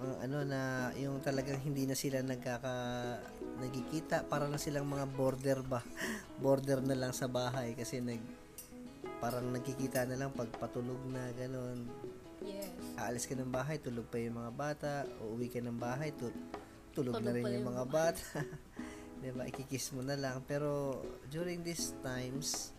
ang 0.00 0.14
ano 0.24 0.38
na 0.48 0.60
yung 0.96 1.20
talagang 1.20 1.60
hindi 1.60 1.84
na 1.84 1.92
sila 1.92 2.24
nagkaka 2.24 2.74
nagkikita 3.60 4.24
para 4.24 4.48
na 4.48 4.56
silang 4.56 4.88
mga 4.88 5.04
border 5.12 5.60
ba 5.60 5.84
border 6.44 6.80
na 6.80 6.96
lang 6.96 7.12
sa 7.12 7.28
bahay 7.28 7.76
kasi 7.76 8.00
nag 8.00 8.20
parang 9.20 9.52
nagkikita 9.52 10.08
na 10.08 10.16
lang 10.16 10.32
pag 10.32 10.48
patulog 10.56 11.00
na 11.12 11.28
ganun 11.36 11.84
Yes. 12.40 12.72
aalis 12.96 13.28
ka 13.28 13.36
ng 13.36 13.52
bahay, 13.52 13.76
tulog 13.76 14.08
pa 14.08 14.16
yung 14.16 14.40
mga 14.40 14.52
bata, 14.56 14.92
uuwi 15.20 15.52
ka 15.52 15.60
ng 15.60 15.76
bahay, 15.76 16.08
tu- 16.16 16.32
tulog, 16.96 17.20
na 17.20 17.28
Tulog 17.28 17.36
rin 17.36 17.44
pa 17.44 17.48
yung 17.52 17.56
yung 17.60 17.68
mga 17.68 17.84
bata. 17.84 18.24
'Di 19.20 19.30
ba? 19.36 19.44
Ikikiss 19.44 19.92
mo 19.92 20.00
na 20.00 20.16
lang. 20.16 20.40
Pero 20.48 20.96
during 21.28 21.60
these 21.60 21.92
times, 22.00 22.72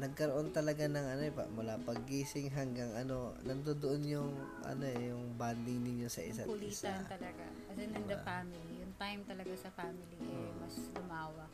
nagkaroon 0.00 0.56
talaga 0.56 0.88
ng 0.88 1.04
ano 1.04 1.22
eh, 1.22 1.32
pa, 1.32 1.44
mula 1.52 1.76
paggising 1.84 2.48
hanggang 2.52 2.88
ano, 2.96 3.36
nandoon 3.44 4.02
yung 4.08 4.32
ano 4.64 4.84
eh, 4.88 5.12
yung 5.12 5.36
bonding 5.36 5.84
ninyo 5.84 6.08
sa 6.08 6.24
isa't 6.24 6.48
isa. 6.48 6.96
Kulitan 6.96 7.04
talaga. 7.04 7.44
As 7.68 7.76
in, 7.76 7.90
in 7.92 8.04
the 8.08 8.18
family. 8.24 8.72
Yung 8.80 8.94
time 8.96 9.20
talaga 9.28 9.52
sa 9.60 9.70
family, 9.76 10.16
eh, 10.24 10.50
mas 10.56 10.74
lumawa. 10.96 11.44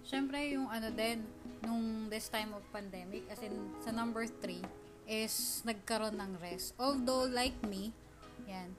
Siyempre, 0.00 0.56
yung 0.56 0.72
ano 0.72 0.88
din, 0.88 1.20
nung 1.60 2.08
this 2.08 2.32
time 2.32 2.56
of 2.56 2.64
pandemic, 2.72 3.28
as 3.28 3.44
in, 3.44 3.52
sa 3.84 3.92
number 3.92 4.24
three, 4.40 4.64
is 5.04 5.60
nagkaroon 5.68 6.16
ng 6.16 6.40
rest. 6.40 6.72
Although, 6.80 7.28
like 7.28 7.56
me, 7.68 7.92
yan, 8.48 8.72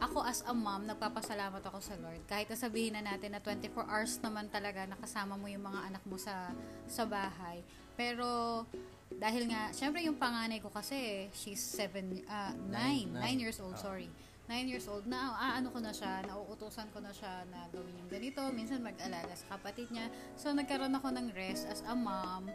ako 0.00 0.24
as 0.24 0.40
a 0.48 0.54
mom, 0.56 0.88
nagpapasalamat 0.88 1.60
ako 1.60 1.78
sa 1.84 1.94
Lord. 2.00 2.24
Kahit 2.24 2.48
na 2.48 2.56
sabihin 2.56 2.96
na 2.96 3.04
natin 3.04 3.36
na 3.36 3.40
24 3.44 3.84
hours 3.84 4.16
naman 4.24 4.48
talaga 4.48 4.88
nakasama 4.88 5.36
mo 5.36 5.44
yung 5.46 5.60
mga 5.60 5.92
anak 5.92 6.02
mo 6.08 6.16
sa 6.16 6.48
sa 6.88 7.04
bahay. 7.04 7.60
Pero 8.00 8.64
dahil 9.12 9.52
nga, 9.52 9.68
syempre 9.76 10.00
yung 10.00 10.16
panganay 10.16 10.64
ko 10.64 10.72
kasi, 10.72 11.28
she's 11.36 11.60
7, 11.60 12.24
uh, 12.24 12.56
9, 12.56 12.72
Nine, 12.72 13.12
9 13.12 13.20
nine. 13.20 13.36
years 13.36 13.60
old, 13.60 13.76
sorry. 13.76 14.08
9 14.48 14.66
years 14.66 14.88
old 14.88 15.04
na, 15.04 15.36
ah, 15.36 15.52
ano 15.60 15.68
ko 15.68 15.78
na 15.78 15.92
siya, 15.92 16.24
nauutusan 16.24 16.88
ko 16.90 17.04
na 17.04 17.12
siya 17.12 17.44
na 17.52 17.68
gawin 17.68 17.92
yung 18.00 18.08
ganito, 18.08 18.40
minsan 18.50 18.80
mag-alaga 18.80 19.36
sa 19.36 19.54
kapatid 19.54 19.92
niya. 19.92 20.08
So, 20.40 20.56
nagkaroon 20.56 20.96
ako 20.96 21.12
ng 21.12 21.36
rest 21.36 21.68
as 21.68 21.84
a 21.84 21.92
mom. 21.92 22.48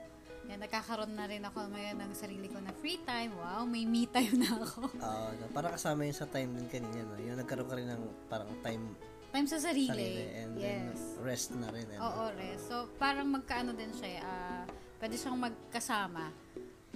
Yan, 0.49 0.59
nagkakaroon 0.59 1.13
na 1.13 1.29
rin 1.29 1.45
ako 1.45 1.69
ngayon 1.69 2.01
ng 2.01 2.11
sarili 2.17 2.49
ko 2.49 2.57
na 2.59 2.73
free 2.81 2.99
time. 3.05 3.31
Wow, 3.37 3.63
may 3.69 3.85
me 3.85 4.09
time 4.09 4.41
na 4.41 4.49
ako. 4.57 4.89
Oo, 4.89 5.27
no, 5.37 5.45
para 5.53 5.69
kasama 5.69 6.03
yun 6.03 6.17
sa 6.17 6.25
time 6.25 6.49
din 6.51 6.67
kanina, 6.67 7.05
no? 7.05 7.15
Yung 7.17 7.37
nagkaroon 7.37 7.69
ka 7.69 7.75
rin 7.77 7.87
ng 7.87 8.03
parang 8.25 8.49
time 8.65 8.97
Time 9.35 9.51
sa 9.51 9.59
sarili. 9.59 9.91
sarili 9.91 10.25
and 10.39 10.51
then 10.55 10.83
yes. 10.95 11.19
rest 11.19 11.51
na 11.59 11.67
rin. 11.67 11.83
ano? 11.91 12.01
Oo, 12.01 12.23
rest. 12.39 12.71
So, 12.71 12.87
parang 12.95 13.27
magkaano 13.29 13.75
din 13.75 13.91
siya, 13.91 14.23
ah, 14.23 14.63
pwede 15.05 15.21
siyang 15.21 15.37
magkasama. 15.37 16.33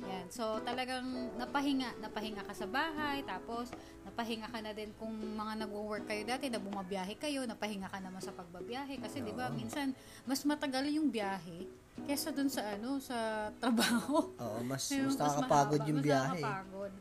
Yan. 0.02 0.26
So, 0.34 0.58
talagang 0.66 1.06
napahinga, 1.38 2.02
napahinga 2.02 2.42
ka 2.42 2.58
sa 2.58 2.66
bahay, 2.66 3.22
tapos 3.22 3.70
napahinga 4.02 4.50
ka 4.50 4.66
na 4.66 4.74
din 4.74 4.90
kung 4.98 5.14
mga 5.14 5.62
nagwo-work 5.62 6.10
kayo 6.10 6.26
dati, 6.26 6.50
na 6.50 6.58
bumabiyahe 6.58 7.14
kayo, 7.22 7.46
napahinga 7.46 7.86
ka 7.86 8.02
naman 8.02 8.18
sa 8.18 8.34
pagbabiyahe. 8.34 8.98
Kasi, 8.98 9.22
di 9.22 9.30
ba, 9.30 9.54
minsan, 9.54 9.94
mas 10.26 10.42
matagal 10.42 10.90
yung 10.90 11.14
biyahe 11.14 11.70
kesa 12.10 12.34
dun 12.34 12.50
sa, 12.50 12.66
ano, 12.74 12.98
sa 12.98 13.52
trabaho. 13.62 14.34
Oo, 14.42 14.60
mas, 14.66 14.90
mas 14.90 15.14
nakakapagod 15.14 15.86
yung 15.86 16.02
mas 16.02 16.08
biyahe. 16.10 16.42
nakakapagod. 16.42 16.94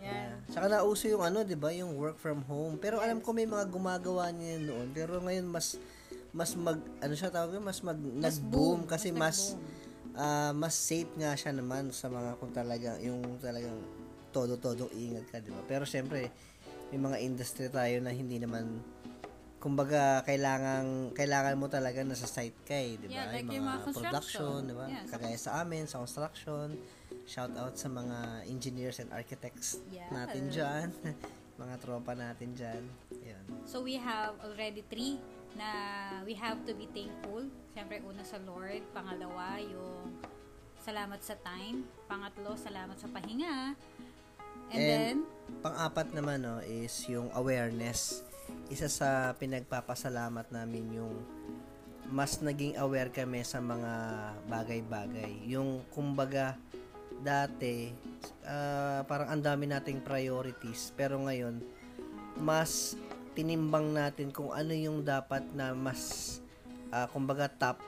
Yan. 0.00 0.12
Yeah. 0.12 0.32
Saka 0.52 0.66
nauso 0.68 1.06
yung 1.12 1.20
ano, 1.20 1.44
'di 1.44 1.60
ba, 1.60 1.70
yung 1.76 1.92
work 2.00 2.16
from 2.16 2.40
home. 2.48 2.80
Pero 2.80 3.04
alam 3.04 3.20
ko 3.20 3.36
may 3.36 3.44
mga 3.44 3.68
gumagawa 3.68 4.32
niya 4.32 4.56
noon, 4.56 4.88
pero 4.96 5.20
ngayon 5.20 5.44
mas 5.44 5.76
mas 6.32 6.56
mag 6.56 6.80
ano 7.04 7.14
siya 7.14 7.28
tawag 7.28 7.60
mas 7.60 7.84
mag 7.84 7.98
nag-boom 7.98 8.88
kasi 8.88 9.12
mas 9.12 9.52
nag-boom. 9.52 9.79
Ah, 10.16 10.52
mas 10.54 10.74
safe 10.74 11.10
nga 11.18 11.34
siya 11.34 11.54
naman 11.54 11.90
sa 11.94 12.10
mga 12.10 12.38
kung 12.38 12.52
talaga 12.54 12.98
yung 13.02 13.38
talagang 13.38 13.78
todo-todo 14.30 14.90
ingat 14.94 15.26
ka, 15.30 15.38
'di 15.42 15.50
ba? 15.50 15.62
Pero 15.66 15.82
syempre 15.86 16.30
may 16.90 16.98
mga 16.98 17.18
industry 17.22 17.70
tayo 17.70 18.02
na 18.02 18.10
hindi 18.10 18.38
naman 18.42 18.82
kumbaga 19.60 20.24
kailangan 20.24 21.12
kailangan 21.12 21.54
mo 21.60 21.68
talaga 21.68 22.00
nasa 22.00 22.24
site 22.26 22.56
ka 22.64 22.74
eh, 22.74 22.96
'di 22.96 23.06
ba? 23.12 23.28
Yeah, 23.28 23.32
like 23.36 23.46
yung 23.52 23.66
mga 23.68 23.80
construction. 23.84 24.00
production, 24.00 24.56
'di 24.66 24.74
ba? 24.74 24.86
Yeah, 24.88 25.04
sa 25.04 25.10
Kagaya 25.14 25.38
sa 25.38 25.50
amin 25.62 25.84
sa 25.86 25.96
construction. 26.00 26.68
Shout 27.28 27.54
out 27.60 27.76
sa 27.76 27.86
mga 27.92 28.48
engineers 28.48 28.98
and 28.98 29.10
architects 29.12 29.78
Yeah. 29.92 30.08
natin 30.10 30.50
diyan. 30.50 30.88
mga 31.62 31.74
tropa 31.84 32.16
natin 32.16 32.56
diyan. 32.56 32.82
'Yan. 33.20 33.44
So 33.68 33.84
we 33.84 34.00
have 34.00 34.40
already 34.40 34.80
three 34.88 35.20
na 35.54 35.70
we 36.26 36.34
have 36.36 36.62
to 36.66 36.72
be 36.74 36.86
thankful. 36.90 37.46
Siyempre, 37.74 38.02
una 38.02 38.22
sa 38.26 38.38
Lord. 38.42 38.82
Pangalawa, 38.94 39.58
yung 39.62 40.14
salamat 40.82 41.20
sa 41.22 41.38
time. 41.40 41.86
Pangatlo, 42.06 42.54
salamat 42.54 42.96
sa 42.98 43.08
pahinga. 43.10 43.74
And, 44.70 44.78
And, 44.78 44.82
then, 44.86 45.16
Pang-apat 45.60 46.14
naman 46.14 46.46
no 46.46 46.62
is 46.62 47.04
yung 47.10 47.28
awareness. 47.34 48.22
Isa 48.70 48.86
sa 48.86 49.34
pinagpapasalamat 49.34 50.50
namin 50.54 51.02
yung 51.02 51.14
mas 52.10 52.42
naging 52.42 52.74
aware 52.78 53.10
kami 53.10 53.42
sa 53.46 53.62
mga 53.62 53.92
bagay-bagay. 54.50 55.46
Yung 55.46 55.86
kumbaga 55.94 56.58
dati 57.20 57.92
ah, 58.48 59.04
parang 59.04 59.28
ang 59.28 59.42
dami 59.44 59.68
nating 59.68 60.00
priorities 60.00 60.90
pero 60.96 61.20
ngayon 61.20 61.60
mas 62.40 62.96
tinimbang 63.34 63.94
natin 63.94 64.34
kung 64.34 64.50
ano 64.50 64.74
yung 64.74 65.06
dapat 65.06 65.46
na 65.54 65.72
mas 65.72 66.36
ah, 66.90 67.06
kumbaga 67.06 67.46
top 67.46 67.78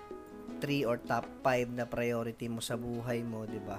3 0.63 0.87
or 0.87 0.97
top 1.03 1.27
5 1.43 1.75
na 1.75 1.85
priority 1.87 2.47
mo 2.47 2.63
sa 2.63 2.79
buhay 2.79 3.27
mo, 3.27 3.47
'di 3.47 3.61
ba? 3.63 3.79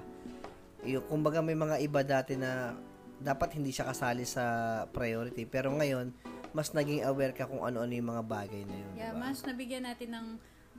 Yung 0.84 1.06
kumbaga 1.08 1.40
may 1.40 1.56
mga 1.56 1.80
iba 1.80 2.04
dati 2.04 2.36
na 2.36 2.76
dapat 3.24 3.56
hindi 3.56 3.72
siya 3.72 3.88
kasali 3.88 4.28
sa 4.28 4.44
priority 4.92 5.48
pero 5.48 5.72
ngayon 5.72 6.12
mas 6.54 6.70
naging 6.76 7.02
aware 7.08 7.34
ka 7.34 7.50
kung 7.50 7.66
ano-ano 7.66 7.90
yung 7.90 8.14
mga 8.14 8.24
bagay 8.30 8.62
na 8.68 8.76
yun, 8.78 8.92
yeah, 8.94 9.10
di 9.10 9.18
ba? 9.18 9.26
mas 9.26 9.42
nabigyan 9.42 9.90
natin 9.90 10.14
ng 10.14 10.28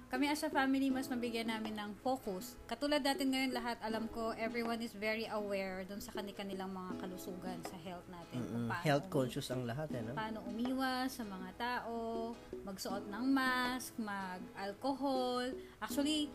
kami 0.09 0.29
as 0.29 0.43
a 0.43 0.51
family, 0.51 0.89
mas 0.89 1.09
nabigyan 1.09 1.51
namin 1.51 1.75
ng 1.75 1.91
focus. 2.01 2.55
Katulad 2.65 3.03
natin 3.03 3.35
ngayon 3.35 3.51
lahat, 3.51 3.77
alam 3.83 4.07
ko, 4.13 4.31
everyone 4.37 4.79
is 4.79 4.95
very 4.95 5.27
aware 5.27 5.83
dun 5.85 5.99
sa 5.99 6.15
kanilang 6.15 6.71
mga 6.71 7.03
kalusugan 7.03 7.59
sa 7.67 7.77
health 7.83 8.07
natin. 8.09 8.39
Kung 8.45 8.65
Mm, 8.65 8.71
paano 8.71 8.85
health 8.87 9.07
conscious 9.11 9.49
ang 9.51 9.67
lahat, 9.67 9.89
eh, 9.91 10.03
no? 10.03 10.15
paano 10.15 10.39
umiwas 10.47 11.19
sa 11.19 11.25
mga 11.27 11.51
tao, 11.57 11.97
magsuot 12.63 13.05
ng 13.11 13.25
mask, 13.27 13.93
mag-alcohol. 13.99 15.51
Actually, 15.81 16.31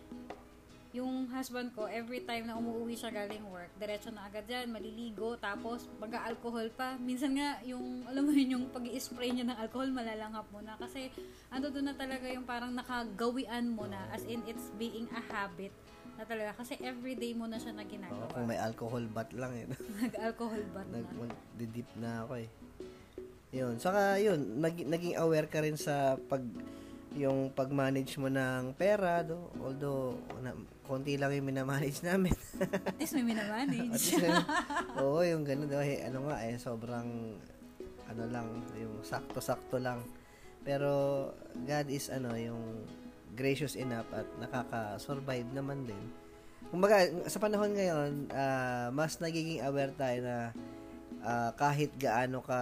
yung 0.89 1.29
husband 1.29 1.69
ko, 1.77 1.85
every 1.85 2.25
time 2.25 2.49
na 2.49 2.57
umuwi 2.57 2.97
siya 2.97 3.13
galing 3.13 3.45
work, 3.45 3.69
diretso 3.77 4.09
na 4.09 4.25
agad 4.25 4.49
yan, 4.49 4.73
maliligo, 4.73 5.37
tapos 5.37 5.85
mag-alcohol 6.01 6.65
pa. 6.73 6.97
Minsan 6.97 7.37
nga, 7.37 7.61
yung, 7.61 8.09
alam 8.09 8.25
mo 8.25 8.33
yun, 8.33 8.57
yung 8.57 8.65
pag 8.73 8.81
spray 8.97 9.29
niya 9.29 9.45
ng 9.53 9.59
alcohol, 9.61 9.93
malalanghap 9.93 10.49
mo 10.49 10.65
na. 10.65 10.73
Kasi, 10.81 11.13
ano 11.53 11.69
doon 11.69 11.93
na 11.93 11.95
talaga 11.95 12.25
yung 12.25 12.41
parang 12.41 12.73
nakagawian 12.73 13.69
mo 13.69 13.85
na, 13.85 14.01
as 14.09 14.25
in, 14.25 14.41
it's 14.49 14.73
being 14.81 15.05
a 15.13 15.21
habit 15.29 15.69
na 16.17 16.25
talaga. 16.25 16.57
Kasi 16.57 16.73
everyday 16.81 17.37
mo 17.37 17.45
na 17.45 17.61
siya 17.61 17.77
na 17.77 17.85
Oo, 17.85 17.91
ginagawa. 17.93 18.33
kung 18.33 18.49
may 18.49 18.57
alcohol 18.57 19.05
bat 19.13 19.29
lang, 19.37 19.51
eh. 19.53 19.65
Nag-alcohol 20.09 20.63
bath 20.73 20.89
na. 20.89 21.05
Nag, 21.05 21.33
didip 21.53 21.89
na 22.01 22.25
ako, 22.25 22.33
eh. 22.41 22.49
Yun. 23.53 23.77
Saka, 23.77 24.17
yun, 24.17 24.57
nag, 24.57 24.73
naging 24.73 25.21
aware 25.21 25.45
ka 25.45 25.61
rin 25.61 25.77
sa 25.77 26.17
pag, 26.17 26.41
yung 27.13 27.53
pag-manage 27.53 28.17
mo 28.17 28.25
ng 28.25 28.73
pera, 28.73 29.21
do, 29.21 29.53
although, 29.61 30.17
na, 30.41 30.57
konti 30.89 31.21
lang 31.21 31.29
yung 31.37 31.45
minamanage 31.45 32.01
namin. 32.01 32.33
At 32.57 32.97
least 32.97 33.13
may 33.13 33.37
minamanage. 33.37 34.17
Oo, 34.97 35.21
yung 35.21 35.45
ganun. 35.45 35.69
Eh, 35.85 36.01
ano 36.09 36.25
nga, 36.25 36.41
eh, 36.41 36.57
sobrang, 36.57 37.37
ano 38.09 38.23
lang, 38.33 38.65
yung 38.73 39.05
sakto-sakto 39.05 39.77
lang. 39.77 40.01
Pero, 40.65 40.89
God 41.53 41.87
is, 41.93 42.09
ano, 42.09 42.33
yung 42.33 42.89
gracious 43.37 43.77
enough 43.77 44.09
at 44.09 44.25
nakaka-survive 44.41 45.45
naman 45.53 45.85
din. 45.85 46.05
Kumbaga, 46.73 47.05
sa 47.29 47.37
panahon 47.37 47.77
ngayon, 47.77 48.33
ah, 48.33 48.89
mas 48.89 49.21
nagiging 49.21 49.61
aware 49.61 49.93
tayo 49.93 50.25
na 50.25 50.37
ah, 51.21 51.53
kahit 51.53 51.93
gaano 52.01 52.41
ka, 52.41 52.61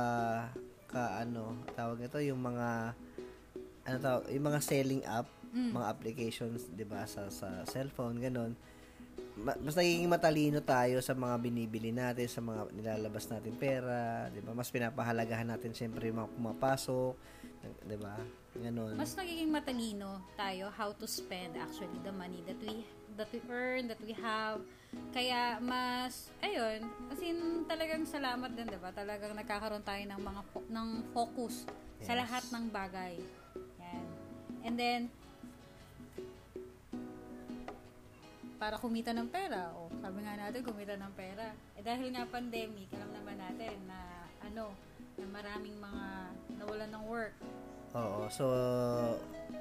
ka, 0.92 1.24
ano, 1.24 1.64
tawag 1.80 2.04
ito, 2.04 2.20
yung 2.20 2.44
mga, 2.44 2.92
ano 3.88 3.98
tawag, 4.04 4.24
yung 4.36 4.46
mga 4.52 4.60
selling 4.60 5.04
app, 5.50 5.74
mga 5.74 5.88
applications, 5.88 6.68
'di 6.68 6.84
ba, 6.84 7.04
sa 7.04 7.28
sa 7.30 7.64
cellphone 7.64 8.20
ganun. 8.20 8.52
Ma- 9.38 9.58
mas 9.62 9.78
nagiging 9.78 10.10
matalino 10.10 10.62
tayo 10.62 10.98
sa 10.98 11.14
mga 11.14 11.38
binibili 11.38 11.94
natin, 11.94 12.26
sa 12.26 12.42
mga 12.42 12.74
nilalabas 12.74 13.30
natin 13.30 13.54
pera, 13.54 14.30
'di 14.30 14.42
ba? 14.42 14.52
Mas 14.52 14.70
pinapahalagahan 14.70 15.46
natin 15.46 15.74
siyempre 15.74 16.10
yung 16.10 16.22
mga 16.22 16.32
pumapasok, 16.34 17.14
'di 17.86 17.98
ba? 17.98 18.18
Ganun. 18.58 18.98
mas 18.98 19.14
nagiging 19.14 19.54
matalino 19.54 20.18
tayo 20.34 20.74
how 20.74 20.90
to 20.90 21.06
spend 21.06 21.54
actually 21.54 21.94
the 22.02 22.10
money 22.10 22.42
that 22.42 22.58
we 22.58 22.82
that 23.14 23.30
we 23.30 23.38
earn, 23.50 23.86
that 23.86 24.02
we 24.02 24.14
have. 24.14 24.58
Kaya 25.14 25.62
mas, 25.62 26.34
ayun, 26.42 26.82
as 27.10 27.22
in 27.22 27.38
talagang 27.70 28.02
salamat 28.02 28.50
din, 28.58 28.66
diba? 28.66 28.90
Talagang 28.90 29.38
nagkakaroon 29.38 29.86
tayo 29.86 30.02
ng 30.02 30.22
mga 30.22 30.42
fo- 30.50 30.66
ng 30.66 30.88
focus 31.14 31.70
sa 32.02 32.14
Yes. 32.14 32.22
lahat 32.26 32.44
ng 32.50 32.66
bagay. 32.70 33.14
Yan. 33.78 34.06
And 34.66 34.74
then, 34.74 35.02
para 38.58 38.76
kumita 38.82 39.14
ng 39.14 39.30
pera. 39.30 39.72
O, 39.78 39.90
sabi 40.02 40.26
nga 40.26 40.34
natin, 40.38 40.66
kumita 40.66 40.98
ng 40.98 41.14
pera. 41.14 41.54
Eh, 41.78 41.82
dahil 41.86 42.10
nga 42.14 42.26
pandemic, 42.26 42.90
alam 42.98 43.10
naman 43.14 43.38
natin 43.38 43.78
na, 43.86 44.00
ano, 44.42 44.74
na 45.18 45.26
maraming 45.30 45.78
mga 45.78 46.06
nawalan 46.58 46.90
ng 46.94 47.04
work. 47.06 47.36
Oo. 47.94 48.30
So, 48.30 48.46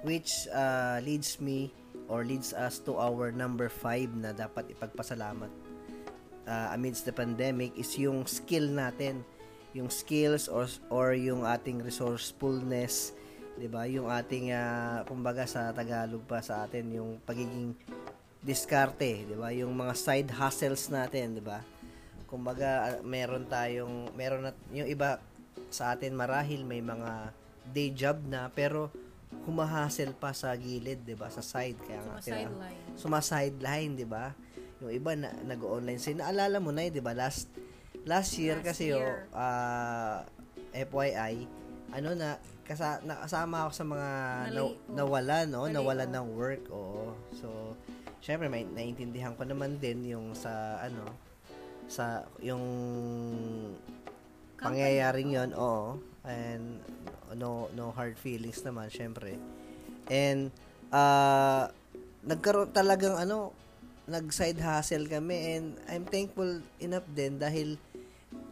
which 0.02 0.48
uh, 0.50 0.98
leads 1.04 1.38
me 1.40 1.70
or 2.08 2.24
leads 2.24 2.56
us 2.56 2.80
to 2.84 2.96
our 2.96 3.30
number 3.30 3.68
five 3.68 4.10
na 4.16 4.32
dapat 4.32 4.72
ipagpasalamat 4.72 5.52
uh, 6.46 6.68
amidst 6.72 7.04
the 7.04 7.12
pandemic 7.12 7.74
is 7.76 7.92
yung 7.98 8.24
skill 8.24 8.70
natin. 8.70 9.26
Yung 9.76 9.92
skills 9.92 10.48
or, 10.48 10.64
or 10.88 11.12
yung 11.12 11.44
ating 11.44 11.84
resourcefulness, 11.84 13.12
'di 13.60 13.68
ba? 13.68 13.84
Yung 13.84 14.08
ating 14.08 14.54
uh, 14.54 15.04
kumbaga 15.04 15.44
sa 15.44 15.68
Tagalog 15.74 16.24
pa 16.24 16.40
sa 16.40 16.64
atin 16.64 16.88
yung 16.96 17.20
pagiging 17.28 17.76
diskarte, 18.42 19.26
'di 19.26 19.36
ba? 19.36 19.50
Yung 19.52 19.72
mga 19.74 19.94
side 19.96 20.30
hustles 20.32 20.88
natin, 20.88 21.36
'di 21.36 21.44
ba? 21.44 21.60
Kumbaga 22.26 22.98
uh, 22.98 23.02
meron 23.06 23.46
tayong 23.46 24.10
meron 24.12 24.50
na 24.50 24.52
yung 24.74 24.86
iba 24.86 25.22
sa 25.70 25.94
atin 25.94 26.14
marahil 26.14 26.62
may 26.62 26.82
mga 26.82 27.32
day 27.70 27.90
job 27.90 28.22
na 28.26 28.46
pero 28.52 28.90
humahasel 29.46 30.14
pa 30.14 30.30
sa 30.34 30.54
gilid, 30.54 31.02
'di 31.02 31.14
ba? 31.14 31.30
Sa 31.30 31.42
side 31.42 31.78
kaya 31.82 32.02
nga 32.02 32.18
sideline. 32.22 32.80
suma-sideline, 32.98 33.92
'di 33.94 34.06
ba? 34.06 34.34
Yung 34.82 34.92
iba 34.92 35.16
na 35.16 35.32
nag-online 35.42 35.98
sale. 35.98 36.20
Naalala 36.20 36.58
mo 36.60 36.70
na, 36.70 36.86
'di 36.86 37.02
ba? 37.02 37.14
Last 37.16 37.48
last 38.06 38.38
year 38.38 38.58
Last 38.62 38.76
kasi 38.76 38.94
year. 38.94 39.26
yo 39.26 39.34
ah, 39.34 40.22
FYI, 40.70 41.48
ano 41.96 42.12
na 42.12 42.36
kasa, 42.66 42.98
nakasama 43.06 43.66
ako 43.66 43.72
sa 43.72 43.84
mga 43.86 44.08
Nali- 44.50 44.56
naw- 44.58 44.74
oh. 44.74 44.94
nawalan, 44.94 45.46
no? 45.48 45.62
Nali- 45.64 45.74
Nawalan 45.78 46.10
oh. 46.10 46.14
ng 46.18 46.26
work, 46.34 46.62
oo. 46.68 47.04
So, 47.38 47.48
syempre 48.26 48.50
may 48.50 48.66
naiintindihan 48.66 49.38
ko 49.38 49.46
naman 49.46 49.78
din 49.78 50.02
yung 50.02 50.34
sa 50.34 50.82
ano 50.82 51.06
sa 51.86 52.26
yung 52.42 52.66
pangyayaring 54.58 55.30
yon 55.30 55.54
oo. 55.54 56.02
And 56.26 56.82
no 57.38 57.70
no 57.78 57.94
hard 57.94 58.18
feelings 58.18 58.66
naman 58.66 58.90
syempre 58.90 59.38
and 60.10 60.50
uh, 60.90 61.70
nagkaroon 62.26 62.74
talagang 62.74 63.14
ano 63.14 63.54
nag 64.10 64.30
side 64.34 64.58
hustle 64.58 65.06
kami. 65.06 65.54
And 65.54 65.66
I'm 65.86 66.02
thankful 66.06 66.62
enough 66.82 67.06
din 67.14 67.38
dahil 67.38 67.78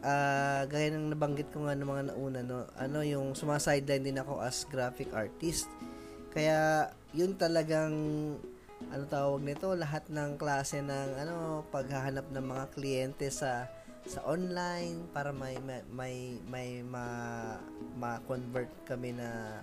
ah 0.05 0.63
gaya 0.71 0.95
ng 0.95 1.11
nabanggit 1.11 1.51
ko 1.51 1.67
nga 1.67 1.75
ng 1.75 1.83
mga 1.83 2.03
nauna 2.13 2.39
no 2.45 2.63
ano 2.79 3.03
yung 3.03 3.35
sumasideline 3.35 4.07
din 4.07 4.19
ako 4.23 4.39
as 4.39 4.63
graphic 4.71 5.11
artist. 5.11 5.67
Kaya 6.31 6.91
yun 7.11 7.35
talagang 7.35 7.95
ano 8.93 9.03
tawag 9.09 9.41
nito 9.41 9.71
lahat 9.73 10.05
ng 10.09 10.37
klase 10.37 10.81
ng 10.81 11.09
ano 11.21 11.65
paghahanap 11.69 12.29
ng 12.29 12.45
mga 12.45 12.65
kliyente 12.73 13.27
sa 13.33 13.69
sa 14.05 14.21
online 14.25 15.09
para 15.09 15.33
may 15.33 15.57
may 15.61 15.81
may, 15.89 16.15
may 16.45 16.69
ma, 16.85 17.05
ma-convert 17.97 18.69
kami 18.85 19.17
na 19.17 19.61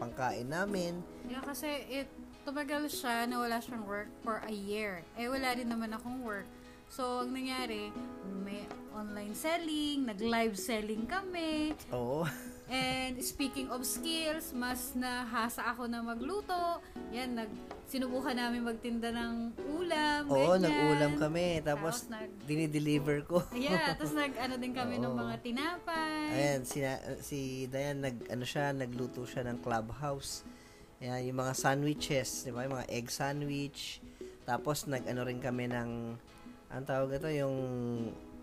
pangkain 0.00 0.48
namin 0.48 1.04
Yeah, 1.28 1.44
kasi 1.44 1.68
it, 1.88 2.08
tumagal 2.42 2.90
siya 2.90 3.28
na 3.30 3.38
wala 3.38 3.62
siyang 3.62 3.86
work 3.86 4.10
for 4.26 4.42
a 4.42 4.52
year. 4.52 5.06
Eh, 5.14 5.30
wala 5.30 5.54
din 5.54 5.70
naman 5.70 5.94
akong 5.94 6.26
work. 6.26 6.46
So, 6.92 7.24
ang 7.24 7.32
nangyari, 7.32 7.88
may 8.44 8.68
online 8.92 9.32
selling, 9.32 10.04
nag-live 10.04 10.58
selling 10.58 11.08
kami. 11.08 11.72
oo 11.88 12.26
And 12.72 13.20
speaking 13.20 13.68
of 13.68 13.84
skills, 13.84 14.56
mas 14.56 14.96
nahasa 14.96 15.60
ako 15.68 15.84
na 15.84 16.00
magluto. 16.00 16.80
Yan, 17.12 17.36
nag, 17.36 17.52
sinubukan 17.84 18.32
namin 18.32 18.64
magtinda 18.64 19.12
ng 19.12 19.52
ulam. 19.76 20.24
oo 20.24 20.56
ganyan. 20.56 20.64
nag-ulam 20.64 21.12
kami 21.20 21.60
tapos 21.60 22.08
Tapos 22.08 22.16
nag- 22.16 22.32
dinideliver 22.48 23.28
ko 23.28 23.44
Yeah, 23.52 23.76
tapos 23.92 24.16
nag, 24.16 24.32
ano 24.34 24.56
din 24.56 24.72
kami 24.72 24.96
ng 24.96 25.12
Oo. 25.12 25.20
mga 25.20 25.34
tinapay. 25.44 26.32
Ayan, 26.32 26.60
si, 26.64 26.80
si 27.20 27.38
Dayan, 27.68 28.00
nag, 28.00 28.16
ano 28.32 28.44
siya, 28.48 28.72
nagluto 28.72 29.28
siya 29.28 29.44
ng 29.44 29.60
clubhouse. 29.60 30.40
Ayan, 30.96 31.28
yung 31.28 31.44
mga 31.44 31.52
sandwiches, 31.52 32.48
di 32.48 32.56
ba? 32.56 32.64
Yung 32.64 32.72
mga 32.72 32.88
egg 32.88 33.12
sandwich. 33.12 34.00
Tapos, 34.42 34.88
nag-ano 34.88 35.28
rin 35.28 35.44
kami 35.44 35.68
ng, 35.68 35.90
ang 36.72 36.84
tawag 36.88 37.20
ito, 37.20 37.28
yung 37.28 37.56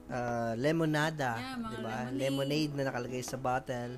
ah, 0.06 0.54
lemonada, 0.54 1.34
Yeah, 1.34 1.58
di 1.58 1.78
ba? 1.82 1.98
lemonade. 2.06 2.14
Lemonade 2.14 2.72
na 2.78 2.84
nakalagay 2.94 3.24
sa 3.26 3.34
bottle. 3.34 3.98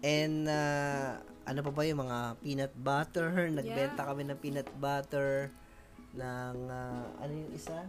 And, 0.00 0.46
ah, 0.46 1.18
ano 1.42 1.58
pa 1.64 1.70
ba 1.72 1.82
yung 1.82 2.00
mga 2.04 2.18
peanut 2.38 2.74
butter? 2.76 3.28
Nagbenta 3.58 4.06
kami 4.06 4.22
ng 4.28 4.38
peanut 4.38 4.70
butter, 4.78 5.50
ng, 6.14 6.56
ah, 6.70 7.04
ano 7.18 7.32
yung 7.32 7.52
isa? 7.52 7.82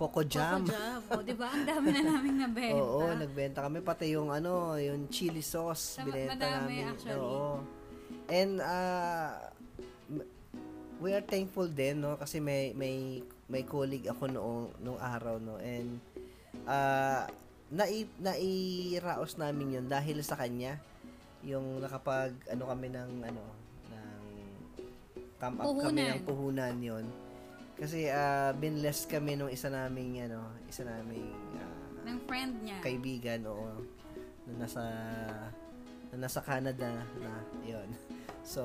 Coco 0.00 0.24
jam. 0.24 0.64
Coco 0.64 0.72
jam. 0.72 1.00
O, 1.12 1.20
di 1.20 1.36
ba? 1.36 1.52
Ang 1.52 1.68
dami 1.76 1.86
na 1.92 2.00
naming 2.00 2.38
nabenta. 2.40 2.80
Oo, 2.80 3.12
nagbenta 3.12 3.58
kami 3.60 3.84
pati 3.84 4.16
yung 4.16 4.32
ano, 4.32 4.80
yung 4.80 5.12
chili 5.12 5.44
sauce 5.44 6.00
Sa- 6.00 6.08
binenta 6.08 6.40
madami, 6.40 6.80
namin. 6.80 6.92
actually. 6.96 7.20
Oo. 7.20 7.60
And 8.30 8.64
uh, 8.64 9.36
we 11.00 11.16
are 11.16 11.24
thankful 11.24 11.66
din 11.66 12.04
no 12.04 12.14
kasi 12.20 12.38
may 12.38 12.76
may 12.76 13.24
may 13.48 13.64
colleague 13.64 14.06
ako 14.06 14.28
noong 14.28 14.64
nung 14.84 15.00
araw 15.00 15.40
no 15.40 15.56
and 15.56 15.96
uh, 16.68 17.24
nai 17.72 18.04
nairaos 18.20 19.40
namin 19.40 19.80
yun 19.80 19.86
dahil 19.88 20.20
sa 20.20 20.36
kanya 20.36 20.76
yung 21.42 21.80
nakapag 21.80 22.32
ano 22.46 22.64
kami 22.66 22.88
ng 22.88 23.10
ano 23.22 23.42
ng 23.86 24.22
camp 25.36 25.56
up 25.56 25.66
kami 25.66 25.80
Puhunan. 25.80 26.12
ng 26.12 26.24
puhunan 26.24 26.76
yon 26.78 27.06
kasi 27.74 28.06
uh, 28.06 28.52
binless 28.54 29.04
kami 29.04 29.34
nung 29.34 29.48
isa 29.48 29.66
naming 29.66 30.20
ano 30.20 30.40
isa 30.66 30.84
naming 30.84 31.32
ah, 31.56 31.72
ng 32.04 32.18
friend 32.24 32.60
niya. 32.60 32.76
kaibigan 32.80 33.40
oo 33.44 33.72
na 34.44 34.60
nasa 34.60 34.84
na 36.10 36.16
nasa 36.18 36.40
Canada 36.40 36.92
na 37.16 37.32
yon 37.62 37.88
so 38.42 38.60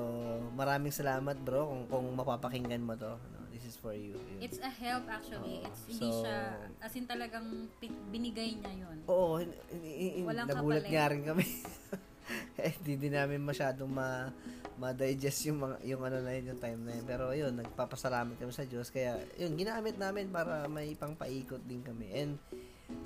maraming 0.52 0.90
salamat 0.90 1.36
bro 1.38 1.64
kung 1.64 1.82
kung 1.86 2.06
mapapakinggan 2.12 2.82
mo 2.82 2.92
to 2.92 3.08
no, 3.08 3.40
this 3.48 3.64
is 3.64 3.74
for 3.74 3.92
you 3.92 4.12
Yun. 4.12 4.40
It's 4.42 4.60
a 4.60 4.68
help 4.68 5.08
actually. 5.08 5.58
Oo. 5.58 5.66
It's 5.66 5.80
hindi 5.88 6.12
So- 6.12 6.20
siya, 6.22 6.38
as 6.76 6.92
in 6.92 7.08
talagang 7.08 7.72
binigay 8.06 8.52
niya 8.54 8.72
yun. 8.78 8.96
Oo, 9.06 9.40
hin- 9.40 9.56
hin- 9.72 10.14
hin- 10.14 10.26
Walang 10.28 10.44
nagulat 10.46 10.84
nga 10.84 11.08
rin 11.08 11.24
kami. 11.24 11.44
eh, 12.62 12.72
hindi 12.80 12.94
din 12.96 13.14
namin 13.14 13.42
masyadong 13.42 13.90
ma 13.90 14.30
ma-digest 14.76 15.48
yung 15.48 15.64
mga 15.64 15.76
yung 15.88 16.02
ano 16.04 16.20
na 16.20 16.36
yun, 16.36 16.52
yung 16.52 16.60
time 16.60 16.80
na 16.84 16.92
yun. 17.00 17.04
Pero 17.08 17.24
yun, 17.32 17.52
nagpapasalamat 17.56 18.36
kami 18.36 18.52
sa 18.52 18.68
Diyos. 18.68 18.92
Kaya 18.92 19.16
yun, 19.40 19.56
ginamit 19.56 19.96
namin 19.96 20.28
para 20.28 20.68
may 20.68 20.92
pangpaikot 20.92 21.64
din 21.64 21.80
kami. 21.80 22.12
And 22.12 22.36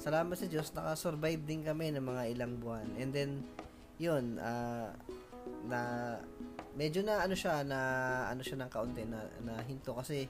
salamat 0.03 0.35
sa 0.35 0.51
Diyos, 0.51 0.75
nakasurvive 0.75 1.47
din 1.47 1.63
kami 1.63 1.95
ng 1.95 2.03
mga 2.03 2.23
ilang 2.35 2.59
buwan. 2.59 2.91
And 2.99 3.15
then, 3.15 3.47
yun, 4.03 4.43
ah, 4.43 4.91
na 5.71 5.81
medyo 6.75 7.03
na 7.03 7.23
ano 7.23 7.35
siya 7.35 7.63
na 7.67 7.79
ano 8.31 8.43
siya 8.45 8.61
ng 8.63 8.71
kaunti 8.71 9.03
na, 9.07 9.27
na 9.43 9.59
hinto 9.67 9.95
kasi 9.97 10.27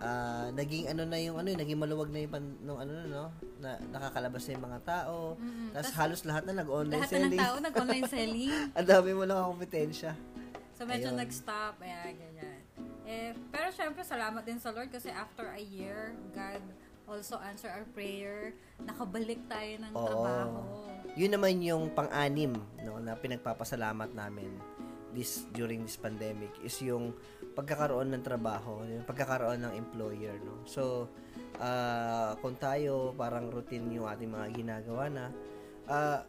ah, 0.00 0.48
naging 0.52 0.92
ano 0.92 1.02
na 1.08 1.16
yung 1.16 1.36
ano 1.40 1.48
yun, 1.48 1.60
naging 1.60 1.80
maluwag 1.80 2.10
na 2.12 2.18
yung 2.24 2.32
pan, 2.32 2.44
nung 2.60 2.78
ano 2.80 2.92
no 3.08 3.24
na 3.60 3.80
nakakalabas 3.90 4.42
na 4.44 4.52
yung 4.52 4.66
mga 4.68 4.80
tao 4.84 5.16
Mm-mm. 5.40 5.72
tapos 5.72 5.92
halos 5.96 6.20
lahat 6.28 6.42
na 6.44 6.60
nag-online 6.60 7.00
lahat 7.00 7.10
na 7.10 7.16
ng 7.16 7.24
selling 7.24 7.40
tao 7.40 7.54
nag-online 7.60 8.04
selling. 8.08 8.52
ang 8.78 8.86
dami 8.86 9.10
mo 9.16 9.24
ng 9.24 9.38
kompetensya 9.40 10.12
So 10.76 10.84
medyo 10.84 11.08
Ayun. 11.08 11.24
nag-stop. 11.24 11.80
Ayan, 11.80 12.12
ganyan. 12.20 12.60
Eh, 13.08 13.32
pero 13.48 13.72
syempre, 13.72 14.04
salamat 14.04 14.44
din 14.44 14.60
sa 14.60 14.76
Lord 14.76 14.92
kasi 14.92 15.08
after 15.08 15.48
a 15.48 15.62
year, 15.62 16.12
God 16.36 16.60
also 17.08 17.40
answer 17.40 17.72
our 17.72 17.88
prayer. 17.96 18.52
Nakabalik 18.84 19.40
tayo 19.48 19.72
ng 19.80 19.92
Oo. 19.96 20.04
trabaho. 20.04 20.60
yun 21.16 21.32
naman 21.32 21.64
yung 21.64 21.88
pang-anim 21.96 22.52
no, 22.84 23.00
na 23.00 23.16
pinagpapasalamat 23.16 24.12
namin 24.12 24.52
this 25.16 25.48
during 25.56 25.80
this 25.88 25.96
pandemic 25.96 26.52
is 26.60 26.76
yung 26.84 27.16
pagkakaroon 27.56 28.12
ng 28.12 28.20
trabaho, 28.20 28.84
yung 28.84 29.08
pagkakaroon 29.08 29.64
ng 29.64 29.72
employer, 29.72 30.36
no. 30.44 30.60
So, 30.68 31.08
ah, 31.56 32.36
kung 32.44 32.60
tayo 32.60 33.16
parang 33.16 33.48
routine 33.48 33.88
yung 33.96 34.04
ating 34.04 34.28
mga 34.28 34.48
ginagawa 34.52 35.08
na 35.08 35.24
ah, 35.88 36.20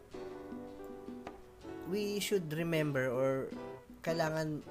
we 1.92 2.16
should 2.16 2.48
remember 2.48 3.12
or 3.12 3.52
kailangan 4.00 4.64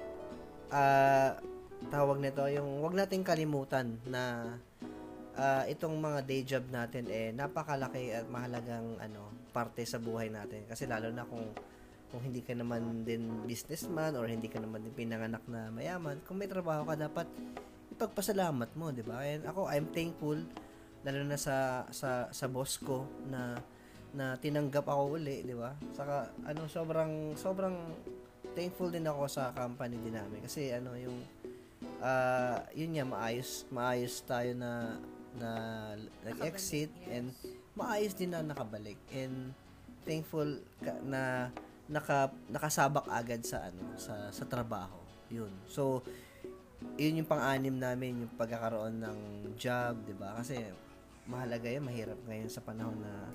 ah, 0.74 1.38
tawag 1.94 2.18
nito 2.18 2.42
yung 2.50 2.82
wag 2.82 2.98
nating 2.98 3.22
kalimutan 3.22 4.02
na 4.10 4.54
ah, 5.38 5.62
itong 5.70 5.94
mga 5.94 6.20
day 6.26 6.42
job 6.42 6.64
natin 6.74 7.06
eh 7.06 7.30
napakalaki 7.30 8.10
at 8.10 8.26
mahalagang 8.26 8.98
ano 8.98 9.30
parte 9.54 9.86
sa 9.86 10.02
buhay 10.02 10.28
natin 10.28 10.66
kasi 10.66 10.90
lalo 10.90 11.14
na 11.14 11.22
kung 11.22 11.54
kung 12.08 12.24
hindi 12.24 12.40
ka 12.40 12.56
naman 12.56 13.04
din 13.04 13.44
businessman 13.44 14.16
or 14.16 14.24
hindi 14.24 14.48
ka 14.48 14.58
naman 14.60 14.80
din 14.84 14.94
pinanganak 14.96 15.44
na 15.44 15.68
mayaman 15.68 16.16
kung 16.24 16.40
may 16.40 16.48
trabaho 16.48 16.88
ka 16.88 16.96
dapat 16.96 17.28
ipagpasalamat 17.92 18.70
mo, 18.76 18.94
'di 18.94 19.04
ba? 19.04 19.24
And 19.24 19.44
ako 19.44 19.68
I'm 19.68 19.88
thankful 19.92 20.40
lalo 21.04 21.20
na 21.24 21.38
sa 21.38 21.86
sa 21.92 22.28
sa 22.32 22.46
boss 22.50 22.80
ko 22.80 23.06
na 23.28 23.60
na 24.16 24.40
tinanggap 24.40 24.88
ako 24.88 25.20
uli, 25.20 25.44
'di 25.44 25.56
ba? 25.56 25.76
Saka 25.92 26.32
ano 26.48 26.64
sobrang 26.68 27.36
sobrang 27.36 27.76
thankful 28.56 28.88
din 28.88 29.04
ako 29.04 29.28
sa 29.28 29.52
company 29.52 30.00
din 30.00 30.16
namin 30.16 30.40
kasi 30.42 30.72
ano 30.72 30.96
yung 30.96 31.18
uh, 32.00 32.58
yun 32.74 32.96
nga 32.96 33.06
maayos 33.06 33.68
maayos 33.68 34.24
tayo 34.24 34.50
na 34.56 34.98
na 35.38 35.50
nag-exit 36.26 36.90
Nakabalik, 36.90 37.06
yes. 37.06 37.14
and 37.14 37.26
maayos 37.78 38.14
din 38.18 38.30
na 38.34 38.42
nakabalik 38.42 38.98
and 39.14 39.54
thankful 40.02 40.48
ka, 40.82 40.98
na 41.04 41.52
naka 41.88 42.32
nakasabak 42.52 43.04
agad 43.08 43.40
sa 43.44 43.68
ano 43.68 43.96
sa 43.96 44.28
sa 44.28 44.44
trabaho 44.44 45.00
yun 45.32 45.50
so 45.64 46.04
yun 47.00 47.24
yung 47.24 47.28
pang-anim 47.28 47.74
namin 47.74 48.24
yung 48.24 48.32
pagkakaroon 48.36 49.00
ng 49.00 49.18
job 49.56 49.96
'di 50.04 50.14
ba 50.14 50.36
kasi 50.36 50.60
mahalaga 51.28 51.68
yan 51.68 51.84
mahirap 51.84 52.20
ngayon 52.28 52.48
sa 52.48 52.64
panahon 52.64 52.96
na 53.00 53.28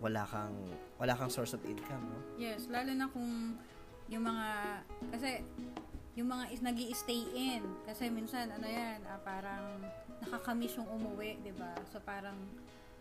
wala 0.00 0.24
kang 0.24 0.56
wala 1.00 1.12
kang 1.16 1.32
source 1.32 1.56
of 1.56 1.62
income 1.64 2.04
no 2.08 2.18
Yes, 2.40 2.68
lalo 2.68 2.92
na 2.92 3.08
kung 3.08 3.56
yung 4.08 4.24
mga, 4.24 4.48
kasi 5.12 5.44
yung 6.16 6.28
mga 6.32 6.44
is 6.50 6.64
nag 6.64 6.78
stay 6.96 7.22
in. 7.36 7.62
Kasi 7.84 8.08
minsan, 8.08 8.48
ano 8.50 8.66
yan, 8.66 9.04
ah, 9.06 9.20
parang 9.22 9.78
nakakamiss 10.24 10.80
yung 10.80 10.88
umuwi, 10.88 11.38
di 11.44 11.52
ba? 11.54 11.70
So, 11.92 12.00
parang 12.02 12.36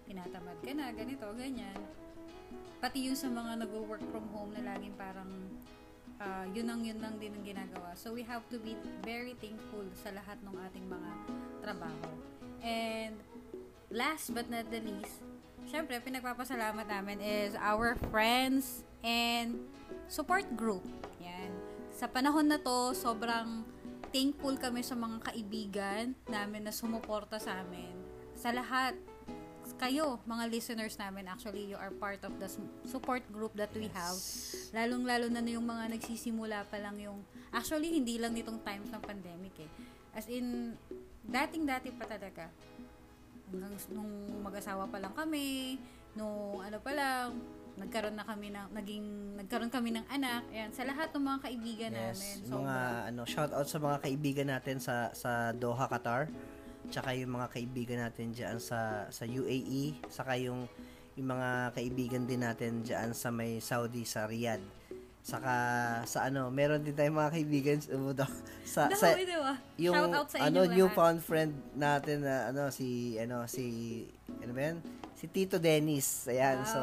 tinatamad 0.06 0.60
ka 0.62 0.72
na, 0.76 0.91
ganito, 0.93 1.26
ganyan. 1.34 1.80
Pati 2.77 3.10
yung 3.10 3.17
sa 3.17 3.27
mga 3.27 3.65
nag-work 3.65 4.03
from 4.13 4.25
home 4.31 4.53
na 4.53 4.62
laging 4.75 4.93
parang 4.93 5.29
ah, 6.21 6.45
yun 6.53 6.69
ang 6.69 6.81
yun 6.86 6.97
lang 7.01 7.17
din 7.17 7.33
ang 7.33 7.45
ginagawa. 7.45 7.93
So, 7.97 8.13
we 8.13 8.25
have 8.25 8.45
to 8.53 8.57
be 8.62 8.77
very 9.05 9.33
thankful 9.38 9.86
sa 9.97 10.13
lahat 10.13 10.38
ng 10.45 10.53
ating 10.69 10.86
mga 10.86 11.12
trabaho. 11.62 12.10
And, 12.62 13.17
last 13.93 14.33
but 14.33 14.49
not 14.49 14.69
the 14.69 14.81
least, 14.81 15.21
syempre, 15.69 15.97
pinagpapasalamat 16.01 16.88
namin 16.88 17.21
is 17.21 17.53
our 17.60 17.95
friends 18.10 18.83
and 19.05 19.62
support 20.07 20.45
group. 20.57 20.83
Yan. 21.21 21.51
Sa 21.93 22.07
panahon 22.10 22.49
na 22.49 22.57
to, 22.62 22.93
sobrang 22.93 23.65
thankful 24.10 24.55
kami 24.55 24.81
sa 24.81 24.95
mga 24.95 25.17
kaibigan 25.31 26.05
namin 26.29 26.65
na 26.65 26.73
sumuporta 26.73 27.38
sa 27.38 27.62
amin. 27.62 27.93
Sa 28.38 28.53
lahat, 28.53 28.95
kayo, 29.78 30.18
mga 30.26 30.50
listeners 30.50 30.98
namin, 30.98 31.30
actually, 31.30 31.70
you 31.70 31.78
are 31.78 31.94
part 31.96 32.20
of 32.26 32.34
the 32.42 32.50
su- 32.50 32.66
support 32.84 33.22
group 33.30 33.54
that 33.54 33.70
we 33.78 33.88
have. 33.94 34.18
Lalong-lalo 34.74 35.30
na 35.30 35.40
yung 35.46 35.63
mga 35.63 35.94
nagsisimula 35.94 36.66
pa 36.68 36.82
lang 36.82 36.98
yung, 36.98 37.22
actually, 37.54 37.94
hindi 37.94 38.18
lang 38.18 38.34
nitong 38.34 38.60
times 38.66 38.90
ng 38.90 39.02
pandemic 39.06 39.54
eh. 39.62 39.70
As 40.18 40.26
in, 40.28 40.74
dating-dati 41.24 41.94
pa 41.94 42.10
talaga. 42.10 42.50
Hanggang 43.48 43.74
nung 43.94 44.12
mag-asawa 44.44 44.90
pa 44.90 44.98
lang 44.98 45.13
kami, 45.13 45.78
nung 46.18 46.60
ano 46.60 46.82
pa 46.82 46.92
lang, 46.92 47.38
nagkaroon 47.78 48.18
na 48.18 48.26
kami 48.26 48.50
ng, 48.50 48.68
naging, 48.74 49.06
nagkaroon 49.38 49.70
kami 49.70 49.94
ng 49.94 50.06
anak. 50.10 50.42
Ayan, 50.50 50.74
sa 50.74 50.84
lahat 50.84 51.13
ng 51.13 51.24
mga 51.24 51.40
kaibigan 51.46 51.92
namin. 51.94 52.36
Yes, 52.42 52.50
mga 52.50 52.76
ano, 53.13 53.22
shout 53.30 53.54
out 53.54 53.70
sa 53.70 53.78
mga 53.78 53.98
kaibigan 54.02 54.48
natin 54.50 54.82
sa 54.82 55.13
sa 55.13 55.54
Doha, 55.54 55.86
Qatar. 55.86 56.28
Tsaka 56.88 57.13
yung 57.15 57.36
mga 57.36 57.47
kaibigan 57.52 58.00
natin 58.04 58.32
diyan 58.32 58.58
sa 58.63 59.12
sa 59.12 59.23
UAE, 59.28 60.00
saka 60.08 60.39
yung 60.39 60.67
yung 61.17 61.34
mga 61.34 61.73
kaibigan 61.73 62.23
din 62.30 62.45
natin 62.45 62.86
diyan 62.86 63.12
sa 63.17 63.34
may 63.34 63.58
Saudi 63.58 64.06
sa 64.06 64.30
Riyadh. 64.30 64.62
Saka 65.28 65.54
sa 66.08 66.32
ano, 66.32 66.47
meron 66.47 66.88
din 66.88 66.95
tayong 66.95 67.19
mga 67.19 67.34
kaibigan 67.36 67.78
uh, 67.91 68.15
sa 68.63 68.88
sa 68.95 69.12
yung 69.76 69.91
Shout 69.91 70.15
out 70.15 70.30
sa 70.32 70.38
ano 70.47 70.63
newfound 70.63 71.19
friend 71.19 71.52
natin 71.76 72.23
na 72.23 72.47
ano 72.47 72.71
si 72.71 73.19
ano 73.19 73.43
si 73.43 74.08
ano 74.39 74.52
ba 74.56 74.62
yan? 74.71 74.78
Si 75.19 75.28
Tito 75.28 75.60
Dennis. 75.60 76.32
Ayan. 76.32 76.63
Wow. 76.63 76.71
So 76.71 76.80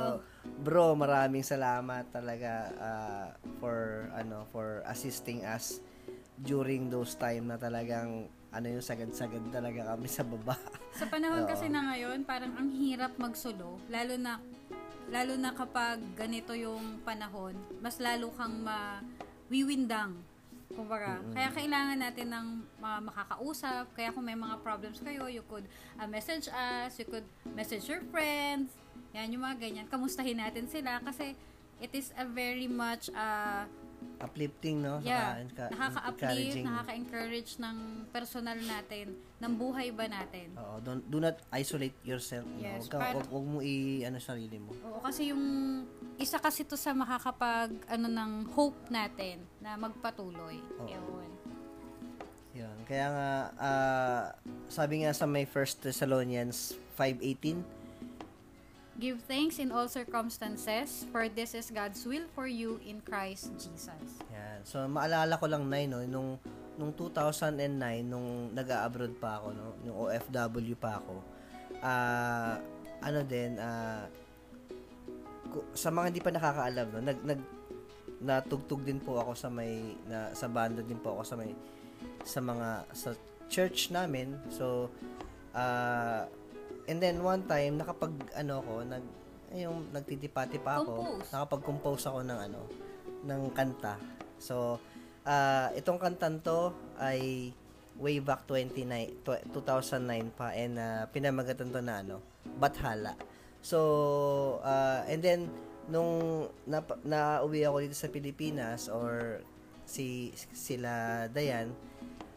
bro, 0.60 0.92
maraming 0.92 1.46
salamat 1.46 2.12
talaga 2.12 2.52
ah, 2.76 3.26
for 3.62 4.12
ano 4.12 4.44
for 4.52 4.84
assisting 4.92 5.46
us 5.48 5.80
during 6.36 6.92
those 6.92 7.16
time 7.16 7.48
na 7.48 7.56
talagang 7.56 8.28
ano 8.54 8.70
yung 8.70 8.84
sagad-sagad 8.84 9.42
talaga 9.50 9.94
kami 9.94 10.06
sa 10.06 10.22
baba. 10.22 10.54
Sa 10.94 11.10
panahon 11.10 11.42
Oo. 11.42 11.50
kasi 11.50 11.66
na 11.66 11.90
ngayon, 11.90 12.22
parang 12.22 12.54
ang 12.54 12.70
hirap 12.70 13.18
magsolo, 13.18 13.82
lalo 13.90 14.14
na 14.14 14.38
lalo 15.10 15.36
na 15.36 15.52
kapag 15.52 16.00
ganito 16.16 16.56
yung 16.56 17.02
panahon, 17.04 17.52
mas 17.82 18.00
lalo 18.00 18.32
kang 18.38 18.64
mawiwindang. 18.64 20.16
Kumbaga, 20.74 21.20
kaya 21.36 21.52
kailangan 21.54 21.98
natin 22.00 22.34
ng 22.34 22.46
mga 22.82 22.98
makakausap. 23.04 23.84
Kaya 23.94 24.10
kung 24.10 24.26
may 24.26 24.34
mga 24.34 24.58
problems 24.64 24.98
kayo, 24.98 25.28
you 25.30 25.44
could 25.46 25.68
uh, 26.00 26.08
message 26.08 26.48
us, 26.50 26.96
you 26.98 27.06
could 27.06 27.26
message 27.54 27.84
your 27.86 28.02
friends. 28.10 28.74
Yan, 29.14 29.30
yung 29.30 29.44
mga 29.44 29.60
ganyan. 29.60 29.86
Kamustahin 29.86 30.42
natin 30.42 30.66
sila 30.66 30.98
kasi 31.04 31.38
it 31.78 31.92
is 31.94 32.10
a 32.18 32.26
very 32.26 32.66
much 32.66 33.06
uh, 33.14 33.68
Uplifting, 34.20 34.80
no? 34.80 35.04
Yeah, 35.04 35.44
nakaka-uplift, 35.68 36.64
nakaka-encourage 36.64 37.60
ng 37.60 37.76
personal 38.08 38.56
natin, 38.56 39.12
ng 39.36 39.52
buhay 39.52 39.92
ba 39.92 40.08
natin. 40.08 40.54
Oo, 40.56 40.80
don't, 40.80 41.04
do 41.04 41.20
not 41.20 41.36
isolate 41.52 41.92
yourself. 42.00 42.48
no? 42.48 42.56
Yes, 42.62 42.88
Huwag, 42.88 42.92
para- 42.96 43.12
huwag, 43.20 43.28
huwag 43.28 43.46
mo 43.46 43.58
i 43.60 44.00
ano 44.02 44.16
sarili 44.16 44.56
mo. 44.56 44.72
Oo, 44.80 45.04
kasi 45.04 45.28
yung 45.28 45.44
isa 46.16 46.40
kasi 46.40 46.64
to 46.64 46.78
sa 46.78 46.96
makakapag 46.96 47.74
ano 47.84 48.06
ng 48.08 48.32
hope 48.54 48.88
natin 48.88 49.44
na 49.60 49.76
magpatuloy. 49.76 50.56
Oo. 50.80 50.88
Yun. 50.88 51.30
Yun. 52.54 52.76
Kaya 52.86 53.06
nga, 53.10 53.30
ah, 53.58 54.24
sabi 54.70 55.02
nga 55.02 55.10
sa 55.10 55.26
may 55.26 55.42
First 55.44 55.82
Thessalonians 55.82 56.78
5.18, 56.96 57.83
Give 59.04 59.20
thanks 59.28 59.60
in 59.60 59.68
all 59.68 59.84
circumstances, 59.84 61.04
for 61.12 61.28
this 61.28 61.52
is 61.52 61.68
God's 61.68 62.00
will 62.08 62.24
for 62.32 62.48
you 62.48 62.80
in 62.88 63.04
Christ 63.04 63.52
Jesus. 63.60 64.00
Yan. 64.32 64.64
So, 64.64 64.80
maalala 64.88 65.36
ko 65.36 65.44
lang, 65.44 65.68
Nay, 65.68 65.84
no, 65.84 66.00
nung, 66.08 66.40
nung 66.80 66.88
2009, 66.96 67.68
nung 68.00 68.56
nag-abroad 68.56 69.12
pa 69.20 69.44
ako, 69.44 69.52
no, 69.52 69.76
nung 69.84 70.08
OFW 70.08 70.72
pa 70.80 71.04
ako, 71.04 71.20
ah, 71.84 72.56
ano 73.04 73.20
din, 73.28 73.60
ku- 75.52 75.68
sa 75.76 75.92
mga 75.92 76.08
hindi 76.08 76.24
pa 76.24 76.32
nakakaalam, 76.32 76.86
no, 76.88 77.04
nag, 77.04 77.18
nag, 77.28 77.40
natugtog 78.24 78.88
din 78.88 79.04
po 79.04 79.20
ako 79.20 79.36
sa 79.36 79.52
may, 79.52 80.00
na, 80.08 80.32
sa 80.32 80.48
banda 80.48 80.80
din 80.80 80.96
po 80.96 81.20
ako 81.20 81.28
sa 81.28 81.36
may, 81.36 81.52
sa 82.24 82.40
mga, 82.40 82.88
sa 82.96 83.12
church 83.52 83.92
namin. 83.92 84.40
So, 84.48 84.88
ah, 85.52 86.24
and 86.88 86.98
then 87.00 87.20
one 87.24 87.44
time, 87.48 87.80
nakapag, 87.80 88.12
ano 88.36 88.60
ko, 88.64 88.84
nag, 88.84 89.04
yung 89.54 89.88
nagtitipati 89.94 90.58
pa 90.58 90.82
ako, 90.82 90.92
Compose. 90.98 91.30
nakapag-compose 91.30 92.04
ako 92.10 92.20
ng 92.26 92.38
ano, 92.50 92.60
ng 93.24 93.42
kanta. 93.54 93.94
So, 94.36 94.82
ah 95.24 95.72
itong 95.72 95.96
kantan 95.96 96.44
to 96.44 96.76
ay 97.00 97.48
way 97.96 98.18
back 98.20 98.44
29, 98.50 99.24
tw- 99.24 99.44
2009 99.54 100.36
pa 100.36 100.52
and 100.52 100.76
ah, 100.76 101.06
pinamagatan 101.08 101.70
to 101.70 101.80
na 101.80 102.02
ano, 102.02 102.18
Bathala. 102.58 103.14
So, 103.64 104.60
ah, 104.60 105.06
and 105.08 105.22
then 105.24 105.48
nung 105.88 106.48
na, 106.66 106.82
nauwi 107.06 107.64
ako 107.64 107.76
dito 107.86 107.96
sa 107.96 108.10
Pilipinas 108.10 108.90
or 108.90 109.40
si 109.86 110.32
sila 110.52 111.24
Dayan, 111.30 111.72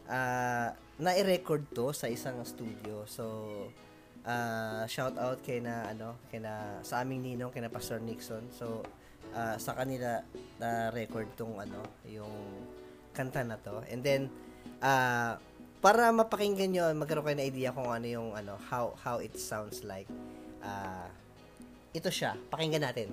ah 0.08 0.72
na-record 0.98 1.66
to 1.74 1.94
sa 1.94 2.10
isang 2.10 2.42
studio. 2.42 3.06
So, 3.06 3.24
ah 4.28 4.84
shout 4.84 5.16
out 5.16 5.40
kay 5.40 5.64
na 5.64 5.88
ano, 5.88 6.20
kay 6.28 6.44
na 6.44 6.84
sa 6.84 7.00
aming 7.00 7.24
ninong 7.24 7.48
kay 7.48 7.64
na 7.64 7.72
Pastor 7.72 7.96
Nixon. 8.04 8.44
So, 8.52 8.84
ah, 9.32 9.56
sa 9.56 9.72
kanila 9.72 10.20
na 10.60 10.92
record 10.92 11.32
tong 11.32 11.56
ano, 11.56 11.80
yung 12.04 12.30
kanta 13.16 13.40
na 13.40 13.56
to. 13.56 13.80
And 13.88 14.04
then 14.04 14.28
ah 14.84 15.40
para 15.80 16.12
mapakinggan 16.12 16.70
nyo, 16.74 16.84
magkaroon 16.92 17.24
kayo 17.24 17.38
ng 17.40 17.48
idea 17.48 17.68
kung 17.72 17.88
ano 17.88 18.06
yung 18.06 18.36
ano, 18.36 18.60
how 18.68 18.92
how 19.00 19.16
it 19.24 19.32
sounds 19.40 19.80
like. 19.82 20.10
ah 20.60 21.08
ito 21.96 22.12
siya. 22.12 22.36
Pakinggan 22.52 22.84
natin. 22.84 23.08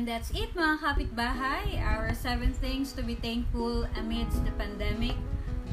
And 0.00 0.08
that's 0.08 0.32
it 0.32 0.56
mga 0.56 0.80
kapitbahay. 0.80 1.76
Our 1.76 2.16
seven 2.16 2.56
things 2.56 2.96
to 2.96 3.04
be 3.04 3.20
thankful 3.20 3.84
amidst 4.00 4.40
the 4.48 4.54
pandemic. 4.56 5.12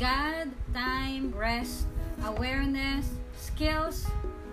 God, 0.03 0.51
time, 0.75 1.31
rest, 1.31 1.87
awareness, 2.27 3.07
skills, 3.39 4.03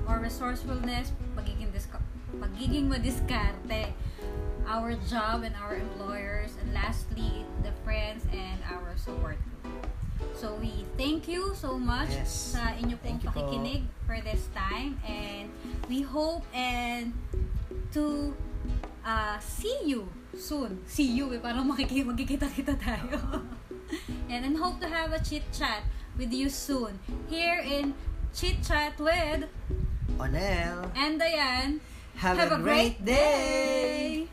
or 0.07 0.23
resourcefulness, 0.23 1.11
pagiging, 1.35 1.75
disco- 1.75 1.99
pagiging 2.39 2.87
madiskarte, 2.87 3.91
our 4.71 4.95
job 5.11 5.43
and 5.43 5.59
our 5.59 5.75
employers, 5.75 6.55
and 6.63 6.71
lastly, 6.71 7.43
the 7.67 7.75
friends 7.83 8.23
and 8.31 8.63
our 8.71 8.95
support 8.95 9.43
group. 9.59 9.91
So 10.39 10.55
we 10.63 10.87
thank 10.95 11.27
you 11.27 11.51
so 11.59 11.75
much 11.83 12.15
Yes. 12.15 12.55
sa 12.55 12.79
inyo 12.79 12.95
pong 13.03 13.19
Thank 13.19 13.27
you 13.27 13.31
po. 13.35 13.43
pakikinig 13.43 13.91
for 14.07 14.23
this 14.23 14.47
time 14.55 15.03
and 15.03 15.51
we 15.91 16.07
hope 16.07 16.47
and 16.55 17.11
to 17.91 18.31
uh, 19.05 19.38
see 19.38 19.79
you 19.85 20.09
soon. 20.35 20.83
See 20.88 21.14
you 21.14 21.31
eh, 21.37 21.38
parang 21.38 21.69
makiki- 21.69 22.05
magkikita-kita 22.05 22.75
tayo. 22.81 23.21
and 24.33 24.43
and 24.43 24.57
hope 24.57 24.81
to 24.81 24.88
have 24.88 25.12
a 25.12 25.21
chit 25.21 25.45
chat 25.53 25.85
with 26.17 26.33
you 26.33 26.49
soon 26.49 26.99
here 27.29 27.61
in 27.61 27.95
Chit 28.35 28.62
Chat 28.67 28.99
with 28.99 29.47
Onel, 30.19 30.90
and 30.97 31.19
Diane. 31.19 31.81
have, 32.17 32.38
a, 32.38 32.59
great 32.59 33.05
day! 33.05 34.24